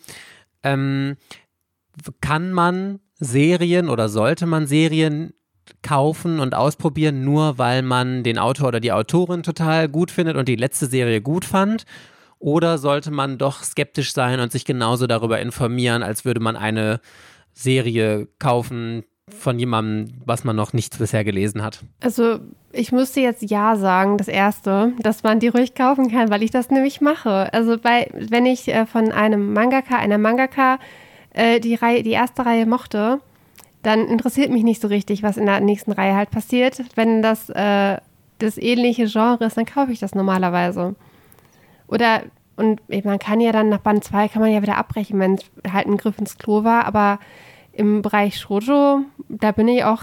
[0.63, 1.17] ähm,
[2.21, 5.33] kann man Serien oder sollte man Serien
[5.83, 10.49] kaufen und ausprobieren, nur weil man den Autor oder die Autorin total gut findet und
[10.49, 11.85] die letzte Serie gut fand?
[12.41, 17.01] Oder sollte man doch skeptisch sein und sich genauso darüber informieren, als würde man eine
[17.53, 21.81] Serie kaufen, von jemandem, was man noch nicht bisher gelesen hat?
[22.01, 22.39] Also
[22.73, 26.51] ich müsste jetzt ja sagen, das erste, dass man die ruhig kaufen kann, weil ich
[26.51, 27.53] das nämlich mache.
[27.53, 30.79] Also bei, wenn ich äh, von einem Mangaka, einer Mangaka
[31.35, 33.21] äh, die, Reihe, die erste Reihe mochte,
[33.83, 36.83] dann interessiert mich nicht so richtig, was in der nächsten Reihe halt passiert.
[36.95, 37.99] Wenn das äh,
[38.39, 40.95] das ähnliche Genre ist, dann kaufe ich das normalerweise.
[41.87, 42.23] Oder,
[42.59, 45.45] und man kann ja dann nach Band 2 kann man ja wieder abbrechen, wenn es
[45.73, 47.19] halt ein Griff ins Klo war, aber
[47.73, 50.03] im Bereich Shoujo, da bin ich auch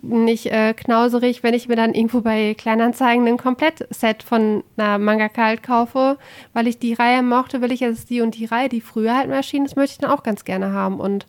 [0.00, 5.46] nicht äh, knauserig, wenn ich mir dann irgendwo bei Kleinanzeigen ein Komplettset von einer Mangaka
[5.46, 6.18] halt kaufe,
[6.52, 9.28] weil ich die Reihe mochte, will ich jetzt die und die Reihe, die früher halt
[9.28, 11.26] erschienen ist, möchte ich dann auch ganz gerne haben und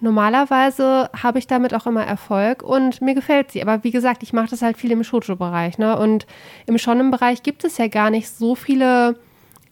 [0.00, 3.62] normalerweise habe ich damit auch immer Erfolg und mir gefällt sie.
[3.62, 5.76] Aber wie gesagt, ich mache das halt viel im Shoujo-Bereich.
[5.76, 5.98] Ne?
[5.98, 6.26] Und
[6.66, 9.16] im Shonen-Bereich gibt es ja gar nicht so viele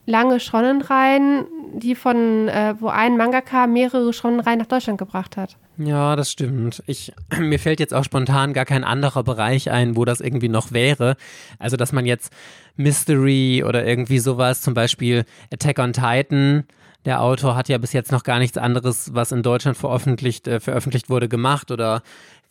[0.09, 1.45] lange Schonenreihen,
[1.75, 5.55] die von, äh, wo ein Mangaka mehrere Schonenreihen nach Deutschland gebracht hat.
[5.77, 6.83] Ja, das stimmt.
[6.87, 10.71] Ich, mir fällt jetzt auch spontan gar kein anderer Bereich ein, wo das irgendwie noch
[10.71, 11.15] wäre.
[11.59, 12.33] Also, dass man jetzt
[12.75, 16.65] Mystery oder irgendwie sowas, zum Beispiel Attack on Titan,
[17.05, 20.59] der Autor hat ja bis jetzt noch gar nichts anderes, was in Deutschland veröffentlicht, äh,
[20.59, 22.01] veröffentlicht wurde, gemacht oder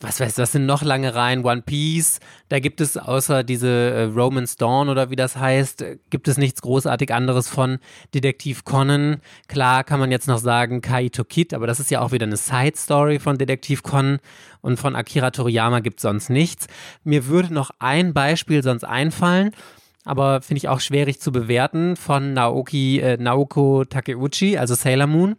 [0.01, 1.43] was weiß, was sind noch lange Reihen?
[1.43, 6.27] One Piece, da gibt es außer diese äh, Romance Dawn oder wie das heißt, gibt
[6.29, 7.79] es nichts großartig anderes von
[8.13, 9.21] Detektiv Conan.
[9.49, 12.37] Klar kann man jetzt noch sagen Kaito Kid, aber das ist ja auch wieder eine
[12.37, 14.19] Side Story von Detektiv Conan
[14.61, 16.67] und von Akira Toriyama gibt es sonst nichts.
[17.03, 19.51] Mir würde noch ein Beispiel sonst einfallen
[20.05, 25.35] aber finde ich auch schwierig zu bewerten, von Naoki, äh, Naoko Takeuchi, also Sailor Moon.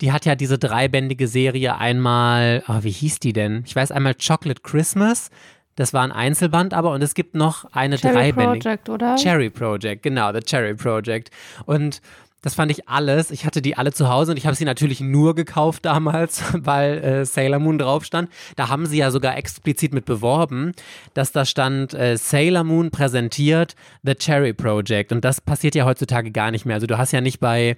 [0.00, 3.64] Die hat ja diese dreibändige Serie einmal, oh, wie hieß die denn?
[3.66, 5.30] Ich weiß einmal Chocolate Christmas.
[5.76, 8.60] Das war ein Einzelband, aber und es gibt noch eine Cherry dreibändige.
[8.60, 9.16] Project, oder?
[9.16, 11.30] Cherry Project, genau, The Cherry Project.
[11.64, 12.00] Und
[12.42, 13.30] das fand ich alles.
[13.30, 16.98] Ich hatte die alle zu Hause und ich habe sie natürlich nur gekauft damals, weil
[16.98, 18.30] äh, Sailor Moon drauf stand.
[18.56, 20.72] Da haben sie ja sogar explizit mit beworben,
[21.14, 25.12] dass da stand äh, Sailor Moon präsentiert The Cherry Project.
[25.12, 26.74] Und das passiert ja heutzutage gar nicht mehr.
[26.74, 27.76] Also du hast ja nicht bei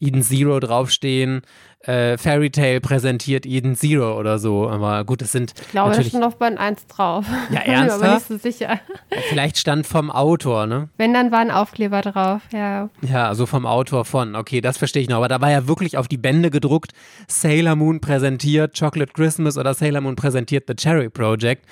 [0.00, 1.42] Eden Zero draufstehen,
[1.80, 4.68] äh, Fairy Tale präsentiert Eden Zero oder so.
[4.68, 5.52] Aber gut, es sind.
[5.60, 7.26] Ich glaube, da stand auf Band 1 drauf.
[7.50, 8.30] Ja, Bin mir aber ernsthaft?
[8.30, 8.80] nicht so sicher.
[9.28, 10.88] Vielleicht stand vom Autor, ne?
[10.96, 12.88] Wenn, dann war ein Aufkleber drauf, ja.
[13.02, 14.34] Ja, also vom Autor von.
[14.34, 15.18] Okay, das verstehe ich noch.
[15.18, 16.92] Aber da war ja wirklich auf die Bände gedruckt,
[17.28, 21.66] Sailor Moon präsentiert Chocolate Christmas oder Sailor Moon präsentiert The Cherry Project.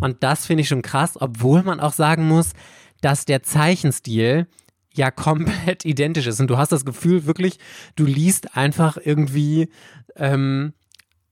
[0.00, 2.52] Und das finde ich schon krass, obwohl man auch sagen muss,
[3.00, 4.46] dass der Zeichenstil
[4.98, 6.40] ja komplett identisch ist.
[6.40, 7.58] Und du hast das Gefühl wirklich,
[7.96, 9.70] du liest einfach irgendwie
[10.16, 10.74] ähm,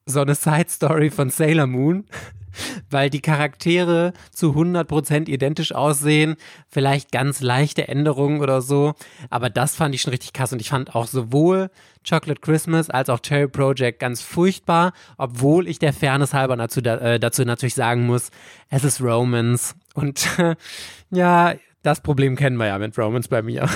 [0.06, 2.06] so eine Side-Story von Sailor Moon,
[2.90, 6.36] weil die Charaktere zu 100% identisch aussehen,
[6.68, 8.94] vielleicht ganz leichte Änderungen oder so,
[9.28, 10.52] aber das fand ich schon richtig krass.
[10.52, 11.70] Und ich fand auch sowohl
[12.08, 17.18] Chocolate Christmas als auch Cherry Project ganz furchtbar, obwohl ich der Fairness halber dazu, äh,
[17.18, 18.30] dazu natürlich sagen muss,
[18.70, 19.74] es ist Romance.
[19.94, 20.28] Und
[21.10, 21.54] ja,
[21.86, 23.68] das Problem kennen wir ja mit Romance bei mir.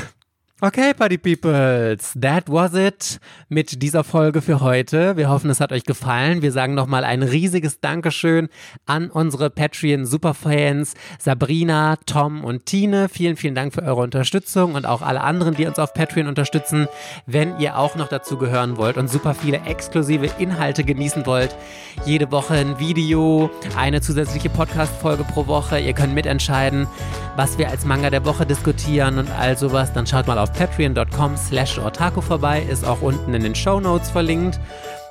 [0.63, 5.17] Okay, Party Peoples, that was it mit dieser Folge für heute.
[5.17, 6.43] Wir hoffen, es hat euch gefallen.
[6.43, 8.51] Wir sagen nochmal ein riesiges Dankeschön
[8.85, 13.09] an unsere Patreon-Superfans Sabrina, Tom und Tine.
[13.09, 16.89] Vielen, vielen Dank für eure Unterstützung und auch alle anderen, die uns auf Patreon unterstützen.
[17.25, 21.57] Wenn ihr auch noch dazu gehören wollt und super viele exklusive Inhalte genießen wollt,
[22.05, 23.49] jede Woche ein Video,
[23.79, 25.81] eine zusätzliche Podcast-Folge pro Woche.
[25.81, 26.87] Ihr könnt mitentscheiden,
[27.35, 29.95] was wir als Manga der Woche diskutieren und all sowas.
[29.95, 34.11] Dann schaut mal auf patreon.com slash otaku vorbei, ist auch unten in den Show Notes
[34.11, 34.61] verlinkt.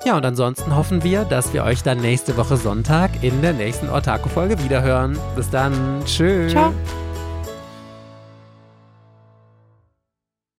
[0.05, 3.89] Ja, und ansonsten hoffen wir, dass wir euch dann nächste Woche Sonntag in der nächsten
[3.89, 5.17] Otaku-Folge wiederhören.
[5.35, 6.01] Bis dann.
[6.05, 6.51] Tschüss.
[6.51, 6.73] Ciao.